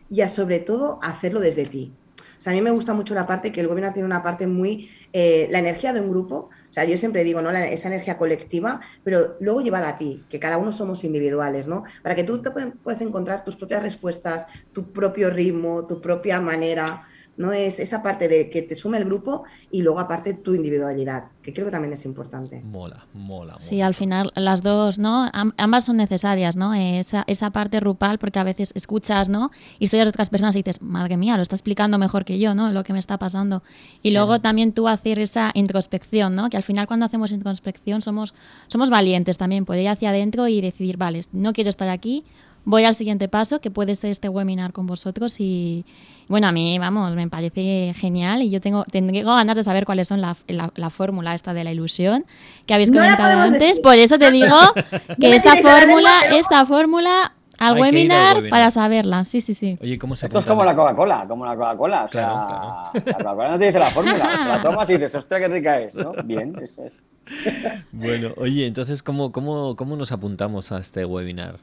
y, 0.09 0.21
a, 0.21 0.29
sobre 0.29 0.59
todo 0.59 0.99
hacerlo 1.03 1.39
desde 1.39 1.65
ti. 1.65 1.93
O 2.39 2.41
sea, 2.41 2.53
a 2.53 2.55
mí 2.55 2.61
me 2.61 2.71
gusta 2.71 2.93
mucho 2.93 3.13
la 3.13 3.27
parte 3.27 3.51
que 3.51 3.59
el 3.59 3.67
webinar 3.67 3.91
tiene 3.91 4.05
una 4.05 4.23
parte 4.23 4.47
muy, 4.47 4.89
eh, 5.11 5.49
la 5.51 5.59
energía 5.59 5.91
de 5.91 5.99
un 5.99 6.09
grupo, 6.09 6.49
o 6.69 6.73
sea, 6.73 6.85
yo 6.85 6.97
siempre 6.97 7.25
digo, 7.25 7.41
¿no? 7.41 7.51
esa 7.51 7.89
energía 7.89 8.17
colectiva, 8.17 8.79
pero 9.03 9.35
luego 9.41 9.59
llevada 9.59 9.89
a 9.89 9.97
ti, 9.97 10.23
que 10.29 10.39
cada 10.39 10.57
uno 10.57 10.71
somos 10.71 11.03
individuales, 11.03 11.67
¿no? 11.67 11.83
Para 12.01 12.15
que 12.15 12.23
tú 12.23 12.41
te 12.41 12.49
puedas 12.51 13.01
encontrar 13.01 13.43
tus 13.43 13.57
propias 13.57 13.83
respuestas, 13.83 14.47
tu 14.71 14.93
propio 14.93 15.29
ritmo, 15.29 15.85
tu 15.85 15.99
propia 15.99 16.39
manera. 16.39 17.05
¿No? 17.39 17.53
Es 17.53 17.79
esa 17.79 18.03
parte 18.03 18.27
de 18.27 18.49
que 18.49 18.61
te 18.61 18.75
sume 18.75 18.97
el 18.97 19.05
grupo 19.05 19.45
y 19.71 19.81
luego 19.81 19.99
aparte 19.99 20.33
tu 20.33 20.53
individualidad, 20.53 21.29
que 21.41 21.53
creo 21.53 21.65
que 21.65 21.71
también 21.71 21.93
es 21.93 22.03
importante. 22.03 22.61
Mola, 22.61 23.05
mola. 23.13 23.53
mola. 23.53 23.59
Sí, 23.59 23.81
al 23.81 23.95
final 23.95 24.31
las 24.35 24.61
dos, 24.61 24.99
¿no? 24.99 25.29
ambas 25.57 25.85
son 25.85 25.95
necesarias, 25.95 26.57
¿no? 26.57 26.73
Esa, 26.73 27.23
esa 27.27 27.51
parte 27.51 27.79
rupal, 27.79 28.19
porque 28.19 28.39
a 28.39 28.43
veces 28.43 28.73
escuchas, 28.75 29.29
¿no? 29.29 29.51
Historias 29.79 30.07
de 30.07 30.09
otras 30.09 30.29
personas 30.29 30.53
y 30.55 30.59
dices, 30.59 30.81
madre 30.81 31.15
mía, 31.15 31.37
lo 31.37 31.43
está 31.43 31.55
explicando 31.55 31.97
mejor 31.97 32.25
que 32.25 32.39
yo, 32.39 32.53
¿no? 32.53 32.73
Lo 32.73 32.83
que 32.83 32.91
me 32.91 32.99
está 32.99 33.17
pasando. 33.17 33.63
Y 34.03 34.11
luego 34.11 34.41
también 34.41 34.73
tú 34.73 34.89
hacer 34.89 35.17
esa 35.17 35.51
introspección, 35.53 36.35
¿no? 36.35 36.49
Que 36.49 36.57
al 36.57 36.63
final 36.63 36.87
cuando 36.87 37.05
hacemos 37.05 37.31
introspección 37.31 38.01
somos, 38.01 38.33
somos 38.67 38.89
valientes 38.89 39.37
también, 39.37 39.63
poder 39.63 39.83
ir 39.83 39.89
hacia 39.89 40.09
adentro 40.09 40.49
y 40.49 40.59
decidir, 40.59 40.97
vale, 40.97 41.21
no 41.31 41.53
quiero 41.53 41.69
estar 41.69 41.87
aquí, 41.87 42.25
voy 42.69 42.85
al 42.85 42.93
siguiente 42.93 43.27
paso, 43.27 43.59
que 43.59 43.71
puede 43.71 43.95
ser 43.95 44.11
este 44.11 44.29
webinar 44.29 44.73
con 44.73 44.85
vosotros 44.85 45.39
y, 45.39 45.85
bueno, 46.27 46.47
a 46.47 46.51
mí, 46.51 46.77
vamos, 46.77 47.15
me 47.15 47.27
parece 47.27 47.93
genial 47.97 48.43
y 48.43 48.51
yo 48.51 48.61
tengo, 48.61 48.85
tengo 48.85 49.35
ganas 49.35 49.55
de 49.55 49.63
saber 49.63 49.85
cuáles 49.85 50.07
son 50.07 50.21
la, 50.21 50.37
la, 50.47 50.89
fórmula 50.91 51.33
esta 51.33 51.55
de 51.55 51.63
la 51.63 51.71
ilusión 51.71 52.25
que 52.67 52.75
habéis 52.75 52.91
comentado 52.91 53.41
antes. 53.41 53.79
Por 53.79 53.95
eso 53.95 54.19
te 54.19 54.29
digo 54.39 54.55
que 55.19 55.35
esta 55.35 55.55
fórmula, 55.55 56.11
esta 56.31 56.65
fórmula 56.67 57.33
al 57.57 57.79
webinar, 57.79 58.47
para 58.49 58.69
saberla. 58.69 59.25
Sí, 59.25 59.41
sí, 59.41 59.55
sí. 59.55 59.77
Oye, 59.81 59.97
¿cómo 59.97 60.15
se 60.15 60.27
Esto 60.27 60.37
es 60.37 60.45
como 60.45 60.63
la 60.63 60.75
Coca-Cola, 60.75 61.25
como 61.27 61.45
la 61.45 61.55
Coca-Cola. 61.55 62.03
O 62.05 62.07
sea, 62.07 62.27
la 62.93 63.13
Coca-Cola 63.17 63.49
no 63.49 63.59
te 63.59 63.65
dice 63.65 63.79
la 63.79 63.89
fórmula. 63.89 64.45
la 64.47 64.61
tomas 64.61 64.87
y 64.91 64.93
dices, 64.93 65.15
hostia, 65.15 65.39
qué 65.39 65.47
rica 65.47 65.79
es, 65.79 65.95
¿no? 65.95 66.13
Bien, 66.23 66.55
eso 66.61 66.85
es. 66.85 67.01
Bueno, 67.91 68.33
oye, 68.37 68.67
entonces, 68.67 69.01
¿cómo, 69.01 69.31
cómo, 69.31 69.75
cómo 69.75 69.95
nos 69.95 70.11
apuntamos 70.11 70.71
a 70.71 70.77
este 70.77 71.03
webinar? 71.03 71.55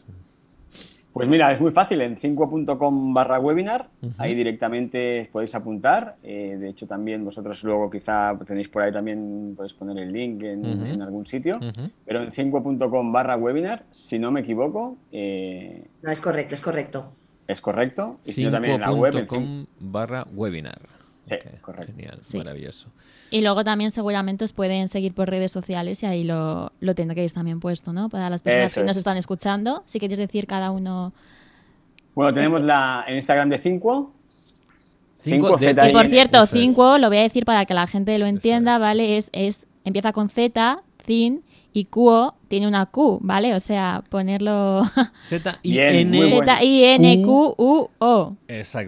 Pues 1.16 1.28
mira, 1.28 1.50
es 1.50 1.62
muy 1.62 1.70
fácil, 1.70 2.02
en 2.02 2.14
5.com 2.14 3.14
barra 3.14 3.40
webinar, 3.40 3.88
ahí 4.18 4.35
directamente 4.35 5.30
podéis 5.32 5.54
apuntar. 5.54 6.16
Eh, 6.23 6.58
de 6.61 6.68
hecho, 6.68 6.87
también 6.87 7.25
vosotros 7.25 7.64
luego 7.64 7.88
quizá 7.88 8.38
tenéis 8.46 8.68
por 8.68 8.82
ahí 8.82 8.92
también, 8.92 9.54
podéis 9.56 9.73
poner 9.73 9.96
el 9.96 10.12
link 10.12 10.42
en, 10.42 11.00
algún 11.00 11.25
sitio. 11.25 11.58
Pero 12.04 12.23
en 12.23 12.30
5.com 12.30 13.12
barra 13.12 13.38
webinar, 13.38 13.85
si 13.90 14.18
no 14.18 14.30
me 14.30 14.40
equivoco... 14.40 14.99
Eh, 15.11 15.87
no, 16.02 16.12
es 16.12 16.20
correcto, 16.20 16.54
es 16.54 16.61
correcto. 16.61 17.11
Es 17.49 17.62
correcto. 17.62 18.18
Y 18.26 18.35
si 18.35 18.44
no, 18.44 18.50
también 18.50 18.75
en 18.75 18.80
la 18.82 18.92
web... 18.92 19.26
barra 19.80 20.26
webinar. 20.35 20.95
Sí, 21.28 21.37
correcto. 21.61 21.92
Genial, 21.92 22.21
maravilloso. 22.35 22.88
Y 23.30 23.40
luego 23.40 23.64
también 23.64 23.90
seguramente 23.90 24.45
os 24.45 24.52
pueden 24.52 24.88
seguir 24.88 25.12
por 25.12 25.28
redes 25.28 25.50
sociales 25.50 26.02
y 26.02 26.06
ahí 26.06 26.25
lo, 26.25 26.73
lo 26.80 26.95
tendréis 26.95 27.33
también 27.33 27.59
puesto, 27.59 27.92
¿no? 27.92 28.09
Para 28.09 28.30
las 28.30 28.42
personas 28.42 28.75
que 28.75 28.85
nos 28.85 28.97
están 28.97 29.16
escuchando, 29.16 29.83
si 29.87 29.99
queréis 29.99 30.18
decir 30.18 30.47
cada 30.47 30.71
uno... 30.71 31.12
Bueno, 32.14 32.33
tenemos 32.33 32.62
la, 32.62 33.04
en 33.09 33.14
Instagram 33.14 33.49
de 33.49 33.59
Cinco. 33.59 34.12
Cinco, 35.18 35.49
y 35.49 35.92
por 35.92 36.06
cierto, 36.06 36.47
Cinco, 36.47 36.99
lo 36.99 37.09
voy 37.09 37.18
a 37.18 37.23
decir 37.23 37.45
para 37.45 37.66
que 37.66 37.75
la 37.75 37.88
gente 37.88 38.16
lo 38.18 38.26
entienda, 38.26 38.78
¿vale? 38.78 39.16
Es, 39.16 39.28
es, 39.33 39.66
empieza 39.85 40.12
con 40.12 40.28
Z, 40.28 40.80
Cin, 41.04 41.42
y 41.76 41.85
Quo 41.85 42.35
tiene 42.49 42.66
una 42.66 42.87
Q, 42.87 43.18
¿vale? 43.21 43.54
O 43.54 43.61
sea, 43.61 44.02
ponerlo 44.09 44.83
Z-I-N-Q-U-O. 45.28 46.56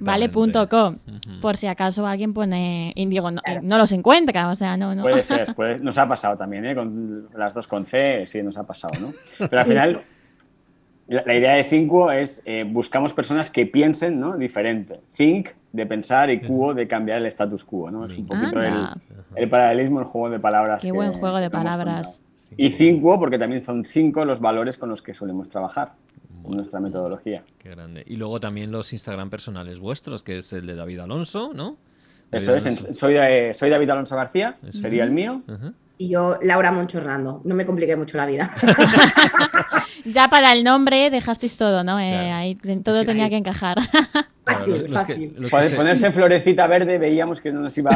¿Vale? 0.01 0.29
Punto 0.31 0.67
com. 0.71 0.97
Por 1.43 1.59
si 1.59 1.67
acaso 1.67 2.07
alguien 2.07 2.33
pone 2.33 2.95
Indigo, 2.97 3.31
no, 3.31 3.43
no, 3.61 3.77
los 3.77 3.93
encuentra, 3.93 4.49
o 4.49 4.55
sea, 4.55 4.79
no, 4.79 4.95
no. 4.95 5.03
Puede 5.03 5.23
ser, 5.23 5.55
nos 5.83 5.99
ha 5.99 6.09
pasado 6.09 6.39
también, 6.39 6.65
¿eh? 6.65 6.75
Con 6.75 7.29
las 7.37 7.53
dos 7.53 7.69
con 7.69 7.85
C, 7.85 8.25
sí, 8.25 8.43
nos 8.43 8.57
ha 8.57 8.67
pasado, 8.67 8.99
¿no? 8.99 9.13
Pero 9.51 9.61
al 9.61 9.67
final, 9.67 10.03
la, 11.09 11.35
idea 11.35 11.57
de 11.57 11.65
Cinco 11.65 12.11
es, 12.11 12.43
eh, 12.47 12.65
buscamos 12.67 13.13
personas 13.13 13.51
que 13.51 13.67
piensen, 13.67 14.19
¿no? 14.19 14.39
Diferente. 14.39 15.01
Think, 15.15 15.51
de 15.73 15.85
pensar, 15.85 16.31
y 16.31 16.41
Quo, 16.41 16.73
de 16.73 16.89
cambiar 16.89 17.19
el 17.19 17.27
status 17.27 17.67
quo, 17.67 17.91
¿no? 17.91 18.07
Es 18.07 18.17
un 18.17 18.25
poquito 18.25 18.63
el, 18.63 18.87
el, 19.37 19.51
paralelismo, 19.51 20.01
el 20.01 20.07
juego 20.07 20.31
de 20.31 20.41
palabras. 20.41 20.83
Qué 20.83 20.91
buen 20.91 21.13
juego 21.13 21.37
de 21.37 21.51
palabras. 21.51 22.23
Y 22.57 22.71
cinco, 22.71 23.19
porque 23.19 23.39
también 23.39 23.63
son 23.63 23.85
cinco 23.85 24.25
los 24.25 24.41
valores 24.41 24.77
con 24.77 24.89
los 24.89 25.03
que 25.03 25.15
solemos 25.15 25.49
trabajar 25.49 25.93
en 26.45 26.57
nuestra 26.57 26.81
metodología. 26.81 27.45
Qué 27.59 27.71
grande. 27.71 28.05
Y 28.07 28.17
luego 28.17 28.41
también 28.41 28.73
los 28.73 28.93
Instagram 28.93 29.31
personales 29.31 29.79
vuestros, 29.81 30.23
que 30.23 30.39
es 30.39 30.53
el 30.53 30.67
de 30.67 30.75
David 30.75 31.01
Alonso, 31.01 31.53
¿no? 31.55 31.77
Eso 32.33 32.55
es, 32.55 32.65
soy, 32.93 33.17
soy 33.55 33.71
David 33.71 33.91
Alonso 33.91 34.15
García, 34.17 34.59
sería 34.71 35.05
el 35.05 35.11
mío. 35.11 35.43
Y 35.97 36.11
yo, 36.11 36.39
Laura 36.43 36.71
Moncho 36.71 36.99
Hernando. 36.99 37.41
No 37.45 37.55
me 37.55 37.67
compliqué 37.67 37.97
mucho 37.97 38.17
la 38.17 38.27
vida. 38.27 38.51
ya 40.05 40.29
para 40.29 40.53
el 40.53 40.63
nombre 40.63 41.11
dejasteis 41.11 41.57
todo, 41.57 41.83
¿no? 41.83 41.99
Eh, 41.99 42.31
ahí, 42.31 42.55
todo 42.85 43.05
tenía 43.05 43.29
que 43.29 43.37
encajar. 43.37 43.79
Fácil, 44.49 45.49
fácil. 45.49 45.77
Ponerse 45.77 46.11
florecita 46.11 46.67
verde 46.67 46.99
veíamos 46.99 47.41
que 47.41 47.53
no 47.53 47.61
nos 47.61 47.77
iba, 47.77 47.91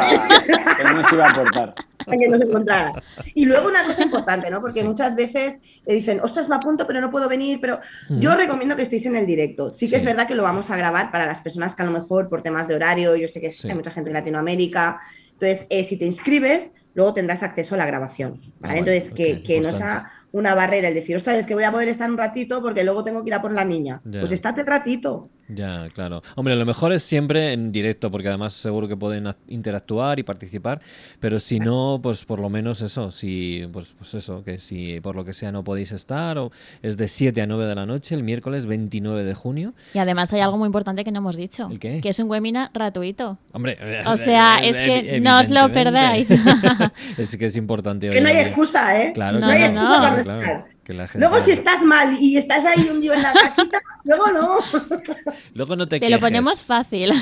que 0.76 0.84
no 0.84 0.92
nos 0.94 1.12
iba 1.12 1.26
a 1.26 1.30
aportar. 1.30 1.74
que 2.10 2.28
nos 2.28 2.42
encontrara. 2.42 3.02
Y 3.34 3.44
luego 3.44 3.68
una 3.68 3.84
cosa 3.84 4.02
importante, 4.02 4.50
¿no? 4.50 4.60
Porque 4.60 4.84
muchas 4.84 5.14
veces 5.14 5.58
le 5.86 5.94
dicen, 5.94 6.20
ostras, 6.20 6.48
me 6.48 6.56
apunto, 6.56 6.86
pero 6.86 7.00
no 7.00 7.10
puedo 7.10 7.28
venir. 7.28 7.58
Pero 7.60 7.80
yo 8.10 8.34
recomiendo 8.34 8.76
que 8.76 8.82
estéis 8.82 9.06
en 9.06 9.16
el 9.16 9.26
directo. 9.26 9.70
Sí 9.70 9.88
que 9.88 9.96
es 9.96 10.04
verdad 10.04 10.26
que 10.26 10.34
lo 10.34 10.42
vamos 10.42 10.70
a 10.70 10.76
grabar 10.76 11.10
para 11.10 11.26
las 11.26 11.40
personas 11.40 11.74
que 11.74 11.82
a 11.82 11.86
lo 11.86 11.92
mejor 11.92 12.28
por 12.28 12.42
temas 12.42 12.68
de 12.68 12.74
horario, 12.74 13.16
yo 13.16 13.28
sé 13.28 13.40
que 13.40 13.54
hay 13.64 13.74
mucha 13.74 13.90
gente 13.90 14.10
en 14.10 14.14
Latinoamérica. 14.14 15.00
Entonces, 15.32 15.66
eh, 15.70 15.82
si 15.82 15.96
te 15.96 16.04
inscribes, 16.04 16.72
luego 16.94 17.14
tendrás 17.14 17.42
acceso 17.42 17.74
a 17.74 17.78
la 17.78 17.86
grabación. 17.86 18.40
¿vale? 18.60 18.74
Ah, 18.74 18.78
Entonces, 18.78 19.10
que, 19.10 19.42
que 19.42 19.60
no 19.60 19.72
sea 19.72 20.06
una 20.30 20.54
barrera 20.54 20.88
el 20.88 20.94
decir, 20.94 21.16
ostras, 21.16 21.36
es 21.38 21.46
que 21.46 21.54
voy 21.54 21.64
a 21.64 21.72
poder 21.72 21.88
estar 21.88 22.08
un 22.10 22.16
ratito 22.16 22.62
porque 22.62 22.84
luego 22.84 23.02
tengo 23.02 23.22
que 23.22 23.30
ir 23.30 23.34
a 23.34 23.42
por 23.42 23.52
la 23.52 23.64
niña. 23.64 24.00
Pues 24.04 24.30
estate 24.32 24.62
ratito. 24.62 25.30
Ya, 25.54 25.88
claro. 25.94 26.22
Hombre, 26.36 26.56
lo 26.56 26.66
mejor 26.66 26.92
es 26.92 27.02
siempre 27.02 27.52
en 27.52 27.72
directo, 27.72 28.10
porque 28.10 28.28
además 28.28 28.52
seguro 28.52 28.88
que 28.88 28.96
pueden 28.96 29.28
interactuar 29.48 30.18
y 30.18 30.22
participar, 30.22 30.80
pero 31.20 31.38
si 31.38 31.60
no, 31.60 32.00
pues 32.02 32.24
por 32.24 32.38
lo 32.38 32.48
menos 32.48 32.80
eso, 32.82 33.10
si, 33.10 33.68
pues, 33.72 33.94
pues 33.98 34.14
eso, 34.14 34.42
que 34.44 34.58
si 34.58 35.00
por 35.00 35.16
lo 35.16 35.24
que 35.24 35.34
sea 35.34 35.52
no 35.52 35.64
podéis 35.64 35.92
estar, 35.92 36.38
o 36.38 36.50
es 36.82 36.96
de 36.96 37.08
7 37.08 37.42
a 37.42 37.46
9 37.46 37.66
de 37.66 37.74
la 37.74 37.86
noche, 37.86 38.14
el 38.14 38.22
miércoles 38.22 38.66
29 38.66 39.24
de 39.24 39.34
junio. 39.34 39.74
Y 39.94 39.98
además 39.98 40.32
hay 40.32 40.40
algo 40.40 40.58
muy 40.58 40.66
importante 40.66 41.04
que 41.04 41.12
no 41.12 41.18
hemos 41.18 41.36
dicho, 41.36 41.68
que 41.78 42.00
es 42.04 42.18
un 42.18 42.30
webinar 42.30 42.70
gratuito. 42.72 43.38
Hombre, 43.52 43.78
o 44.06 44.16
sea, 44.16 44.58
es 44.62 44.76
que 44.76 45.20
no 45.20 45.40
os 45.40 45.50
lo 45.50 45.72
perdáis. 45.72 46.30
es 47.18 47.36
que 47.36 47.46
es 47.46 47.56
importante. 47.56 48.10
Que 48.10 48.20
no 48.20 48.28
hay 48.28 48.38
excusa, 48.38 49.02
¿eh? 49.02 49.12
Claro, 49.12 49.38
no, 49.38 49.46
hay 49.46 49.62
excusa 49.62 50.00
para 50.00 50.66
Luego 51.14 51.40
si 51.40 51.52
estás 51.52 51.82
mal 51.84 52.16
y 52.20 52.36
estás 52.36 52.64
ahí 52.64 52.88
un 52.90 53.00
día 53.00 53.14
en 53.14 53.22
la 53.22 53.32
caquita, 53.32 53.80
luego 54.04 54.26
no. 54.32 54.58
Luego 55.54 55.76
no 55.76 55.86
te 55.86 56.00
Te 56.00 56.08
lo 56.08 56.18
ponemos 56.18 56.62
fácil. 56.62 57.12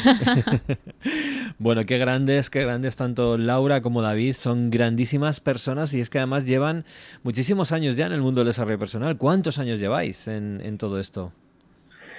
bueno, 1.58 1.84
qué 1.84 1.98
grandes, 1.98 2.48
qué 2.48 2.62
grandes 2.62 2.96
tanto 2.96 3.36
Laura 3.36 3.82
como 3.82 4.02
David. 4.02 4.34
Son 4.34 4.70
grandísimas 4.70 5.40
personas 5.40 5.92
y 5.94 6.00
es 6.00 6.08
que 6.08 6.18
además 6.18 6.46
llevan 6.46 6.84
muchísimos 7.22 7.72
años 7.72 7.96
ya 7.96 8.06
en 8.06 8.12
el 8.12 8.22
mundo 8.22 8.40
del 8.40 8.48
desarrollo 8.48 8.78
personal. 8.78 9.18
¿Cuántos 9.18 9.58
años 9.58 9.78
lleváis 9.78 10.26
en, 10.28 10.60
en 10.64 10.78
todo 10.78 10.98
esto? 10.98 11.32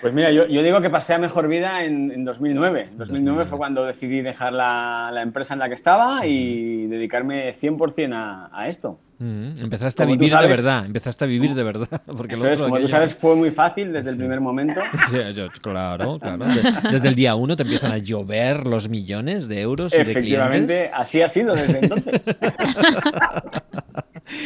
Pues 0.02 0.14
mira, 0.14 0.32
yo, 0.32 0.48
yo, 0.48 0.64
digo 0.64 0.82
que 0.82 0.90
pasé 0.90 1.14
a 1.14 1.20
mejor 1.20 1.48
vida 1.48 1.84
en, 1.84 2.12
en 2.12 2.26
2009. 2.26 2.90
2009 2.98 3.46
fue 3.46 3.58
cuando 3.58 3.86
decidí 3.86 4.22
dejar 4.22 4.52
la, 4.52 5.12
la, 5.14 5.22
empresa 5.22 5.54
en 5.54 5.60
la 5.60 5.68
que 5.68 5.76
estaba 5.76 6.26
y 6.26 6.88
dedicarme 6.88 7.54
100% 7.54 8.14
a, 8.14 8.50
a 8.52 8.68
esto. 8.68 9.00
Empezaste 9.22 10.02
a 10.02 10.06
vivir 10.08 10.32
de 10.36 10.48
verdad, 10.48 10.86
empezaste 10.86 11.26
a 11.26 11.28
vivir 11.28 11.54
de 11.54 11.64
verdad. 11.64 12.02
Porque 12.18 12.34
Eso 12.34 12.50
es, 12.50 12.62
como 12.62 12.80
tú 12.80 12.88
sabes, 12.88 13.14
fue 13.16 13.36
muy 13.36 13.52
fácil 13.52 13.94
desde 13.94 14.10
el 14.10 14.18
primer 14.18 14.42
momento. 14.42 14.82
Sí, 15.12 15.18
claro, 15.62 16.18
claro. 16.20 16.46
Desde 16.90 17.08
el 17.08 17.16
día 17.16 17.36
uno 17.36 17.56
te 17.56 17.64
empiezan 17.64 17.92
a 17.92 17.98
llover 17.98 18.66
los 18.66 18.88
millones 18.88 19.48
de 19.48 19.62
euros 19.62 19.94
y 19.94 19.98
de 19.98 20.04
clientes. 20.04 20.18
Efectivamente, 20.18 20.92
así 20.94 21.22
ha 21.22 21.28
sido 21.28 21.54
desde 21.54 21.80
entonces. 21.80 22.24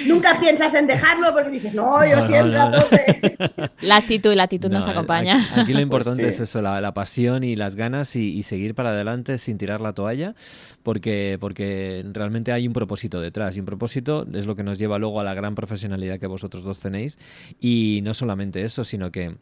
Nunca 0.06 0.40
piensas 0.40 0.74
en 0.74 0.88
dejarlo 0.88 1.34
porque 1.34 1.50
dices, 1.50 1.74
no, 1.74 2.06
yo 2.06 2.26
siempre 2.28 2.58
a 2.58 2.72
tope. 2.72 3.38
La 3.82 3.98
actitud, 3.98 4.34
la 4.34 4.44
actitud 4.44 4.70
nos 4.70 4.86
acompaña. 4.86 5.38
Aquí, 5.56 5.74
lo 5.74 5.82
importante 5.82 6.24
pues 6.24 6.36
es 6.36 6.42
eso, 6.42 6.62
la, 6.62 6.94
pasión 6.94 7.44
y 7.44 7.56
las 7.56 7.76
ganas 7.76 8.16
y, 8.16 8.44
seguir 8.44 8.76
para 8.76 8.90
adelante 8.90 9.38
sin 9.38 9.58
tirar 9.58 9.82
la 9.82 9.94
toalla, 9.94 10.36
porque, 10.84 11.38
porque 11.40 12.06
realmente 12.12 12.52
hay 12.52 12.68
un 12.68 12.74
propósito 12.74 13.20
detrás. 13.20 13.58
Y 13.58 13.60
un 13.60 13.66
propósito 13.66 14.26
es 14.34 14.46
lo 14.46 14.56
que 14.56 14.64
nos 14.64 14.78
lleva 14.78 15.00
luego 15.00 15.20
a 15.20 15.24
la 15.24 15.34
gran 15.34 15.56
profesionalidad 15.56 16.20
que 16.20 16.28
vosotros 16.28 16.64
dos 16.64 16.80
tenéis. 16.80 17.18
Y 17.60 18.02
no 18.04 18.14
solamente 18.14 18.64
eso, 18.64 18.84
sino 18.84 19.12
que 19.12 19.36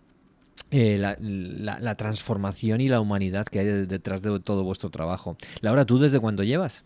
eh, 0.72 0.98
la, 0.98 1.18
la, 1.20 1.96
transformación 1.96 2.82
y 2.82 2.88
la 2.88 3.00
humanidad 3.00 3.46
que 3.46 3.60
hay 3.60 3.66
detrás 3.86 4.22
de 4.22 4.40
todo 4.40 4.64
vuestro 4.64 4.90
trabajo. 4.90 5.38
Laura, 5.62 5.86
¿tú 5.86 6.00
desde 6.00 6.20
cuándo 6.20 6.44
llevas? 6.44 6.84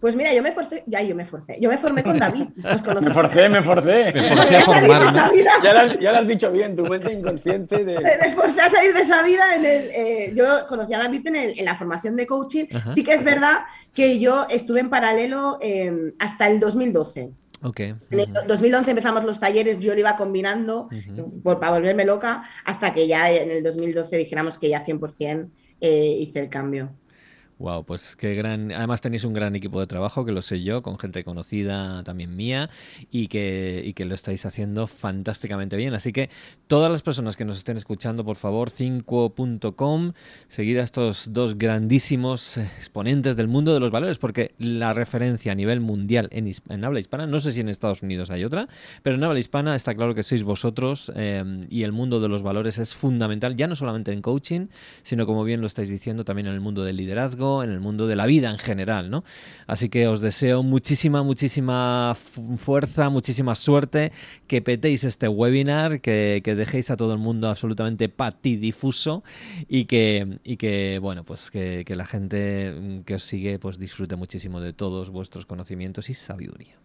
Pues 0.00 0.14
mira, 0.14 0.32
yo 0.32 0.42
me 0.44 0.52
forcé, 0.52 0.84
ya 0.86 1.02
yo 1.02 1.16
me 1.16 1.26
forcé, 1.26 1.58
yo 1.60 1.68
me 1.68 1.76
formé 1.76 2.04
con 2.04 2.18
David. 2.18 2.46
me 2.56 3.12
forcé, 3.12 3.48
me 3.48 3.62
forcé. 3.62 4.12
Me 4.14 4.22
forcé 4.22 4.56
a 4.56 4.60
formarme. 4.64 5.12
Ya, 5.64 5.86
lo, 5.86 6.00
ya, 6.00 6.12
lo, 6.12 6.18
has 6.18 6.28
dicho 6.28 6.52
bien, 6.52 6.76
tu 6.76 6.84
mente 6.84 7.12
inconsciente. 7.12 7.84
De... 7.84 7.98
Me 8.20 8.32
forcé 8.32 8.60
a 8.60 8.70
salir 8.70 8.94
de 8.94 9.00
esa 9.00 9.22
vida. 9.22 9.56
En 9.56 9.64
el, 9.64 9.90
eh, 9.92 10.32
yo 10.36 10.66
conocí 10.68 10.94
a 10.94 10.98
David 10.98 11.26
en, 11.26 11.36
el, 11.36 11.58
en, 11.58 11.64
la 11.64 11.74
formación 11.74 12.14
de 12.14 12.26
coaching. 12.26 12.66
Ajá. 12.72 12.94
Sí 12.94 13.02
que 13.02 13.14
es 13.14 13.24
verdad 13.24 13.62
que 13.92 14.20
yo 14.20 14.46
estuve 14.48 14.80
en 14.80 14.88
paralelo 14.88 15.58
eh, 15.60 16.12
hasta 16.20 16.48
el 16.48 16.60
2012. 16.60 17.32
Okay. 17.60 17.96
En 18.10 18.20
el 18.20 18.32
2011 18.46 18.90
empezamos 18.90 19.24
los 19.24 19.40
talleres, 19.40 19.80
yo 19.80 19.92
lo 19.94 19.98
iba 19.98 20.14
combinando 20.14 20.82
uh 20.82 20.90
-huh. 20.90 21.42
por, 21.42 21.58
para 21.58 21.72
volverme 21.72 22.04
loca, 22.04 22.44
hasta 22.64 22.92
que 22.92 23.08
ya 23.08 23.32
en 23.32 23.50
el 23.50 23.64
2012 23.64 24.16
dijéramos 24.16 24.58
que 24.58 24.68
ya 24.68 24.84
100% 24.84 25.50
eh, 25.80 26.16
hice 26.20 26.38
el 26.38 26.48
cambio. 26.48 26.90
Wow, 27.58 27.84
pues 27.84 28.14
qué 28.14 28.36
gran. 28.36 28.70
Además 28.70 29.00
tenéis 29.00 29.24
un 29.24 29.32
gran 29.32 29.56
equipo 29.56 29.80
de 29.80 29.88
trabajo, 29.88 30.24
que 30.24 30.30
lo 30.30 30.42
sé 30.42 30.62
yo, 30.62 30.80
con 30.82 30.96
gente 30.96 31.24
conocida 31.24 32.04
también 32.04 32.36
mía, 32.36 32.70
y 33.10 33.26
que, 33.26 33.82
y 33.84 33.94
que 33.94 34.04
lo 34.04 34.14
estáis 34.14 34.46
haciendo 34.46 34.86
fantásticamente 34.86 35.76
bien. 35.76 35.92
Así 35.92 36.12
que 36.12 36.30
todas 36.68 36.88
las 36.88 37.02
personas 37.02 37.36
que 37.36 37.44
nos 37.44 37.58
estén 37.58 37.76
escuchando, 37.76 38.24
por 38.24 38.36
favor, 38.36 38.70
5.com, 38.70 40.12
seguir 40.46 40.78
a 40.78 40.84
estos 40.84 41.32
dos 41.32 41.58
grandísimos 41.58 42.58
exponentes 42.58 43.36
del 43.36 43.48
mundo 43.48 43.74
de 43.74 43.80
los 43.80 43.90
valores, 43.90 44.18
porque 44.18 44.54
la 44.58 44.92
referencia 44.92 45.50
a 45.50 45.56
nivel 45.56 45.80
mundial 45.80 46.28
en, 46.30 46.48
en 46.68 46.84
habla 46.84 47.00
hispana, 47.00 47.26
no 47.26 47.40
sé 47.40 47.50
si 47.50 47.60
en 47.60 47.68
Estados 47.68 48.04
Unidos 48.04 48.30
hay 48.30 48.44
otra, 48.44 48.68
pero 49.02 49.16
en 49.16 49.24
habla 49.24 49.40
hispana 49.40 49.74
está 49.74 49.96
claro 49.96 50.14
que 50.14 50.22
sois 50.22 50.44
vosotros 50.44 51.10
eh, 51.16 51.42
y 51.68 51.82
el 51.82 51.90
mundo 51.90 52.20
de 52.20 52.28
los 52.28 52.44
valores 52.44 52.78
es 52.78 52.94
fundamental, 52.94 53.56
ya 53.56 53.66
no 53.66 53.74
solamente 53.74 54.12
en 54.12 54.22
coaching, 54.22 54.68
sino 55.02 55.26
como 55.26 55.42
bien 55.42 55.60
lo 55.60 55.66
estáis 55.66 55.88
diciendo, 55.88 56.24
también 56.24 56.46
en 56.46 56.54
el 56.54 56.60
mundo 56.60 56.84
del 56.84 57.00
liderazgo 57.48 57.62
en 57.62 57.70
el 57.70 57.80
mundo 57.80 58.06
de 58.06 58.16
la 58.16 58.26
vida 58.26 58.50
en 58.50 58.58
general, 58.58 59.10
¿no? 59.10 59.24
Así 59.66 59.88
que 59.88 60.06
os 60.08 60.20
deseo 60.20 60.62
muchísima, 60.62 61.22
muchísima 61.22 62.16
fuerza, 62.56 63.10
muchísima 63.10 63.54
suerte, 63.54 64.12
que 64.46 64.62
petéis 64.62 65.04
este 65.04 65.28
webinar, 65.28 66.00
que, 66.00 66.40
que 66.44 66.54
dejéis 66.54 66.90
a 66.90 66.96
todo 66.96 67.12
el 67.12 67.18
mundo 67.18 67.48
absolutamente 67.48 68.08
patidifuso 68.08 69.22
y 69.68 69.84
que, 69.86 70.38
y 70.44 70.56
que 70.56 70.98
bueno, 71.00 71.24
pues 71.24 71.50
que, 71.50 71.84
que 71.86 71.96
la 71.96 72.06
gente 72.06 73.02
que 73.04 73.14
os 73.14 73.22
sigue 73.22 73.58
pues 73.58 73.78
disfrute 73.78 74.16
muchísimo 74.16 74.60
de 74.60 74.72
todos 74.72 75.10
vuestros 75.10 75.46
conocimientos 75.46 76.10
y 76.10 76.14
sabiduría. 76.14 76.76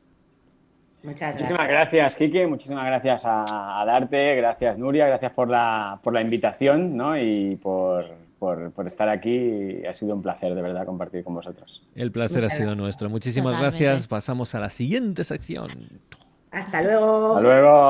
Muchas 1.04 1.20
gracias. 1.20 1.42
Muchísimas 1.42 1.68
gracias, 1.68 2.16
Kike. 2.16 2.48
Muchísimas 2.48 2.86
gracias 2.86 3.26
a, 3.26 3.82
a, 3.82 3.86
Darte. 3.86 4.36
Gracias, 4.38 4.78
Nuria. 4.78 5.06
Gracias 5.06 5.34
por 5.34 5.50
la, 5.50 6.00
por 6.02 6.14
la 6.14 6.22
invitación 6.22 6.96
¿no? 6.96 7.18
y 7.18 7.58
por, 7.58 8.06
por, 8.44 8.72
por, 8.74 8.88
estar 8.88 9.08
aquí. 9.08 9.86
Ha 9.86 9.94
sido 9.94 10.14
un 10.14 10.22
placer, 10.22 10.54
de 10.54 10.62
verdad, 10.62 10.86
compartir 10.86 11.24
con 11.24 11.34
vosotros. 11.34 11.82
El 11.96 12.12
placer 12.12 12.44
Muchas 12.44 12.54
ha 12.54 12.58
sido 12.58 12.68
gracias. 12.68 12.82
nuestro. 12.84 13.10
Muchísimas 13.10 13.56
Totalmente. 13.56 13.86
gracias. 13.86 14.08
Pasamos 14.08 14.54
a 14.54 14.60
la 14.60 14.70
siguiente 14.70 15.24
sección. 15.24 15.70
Hasta 16.52 16.82
luego. 16.82 17.30
Hasta 17.30 17.42
luego. 17.42 17.90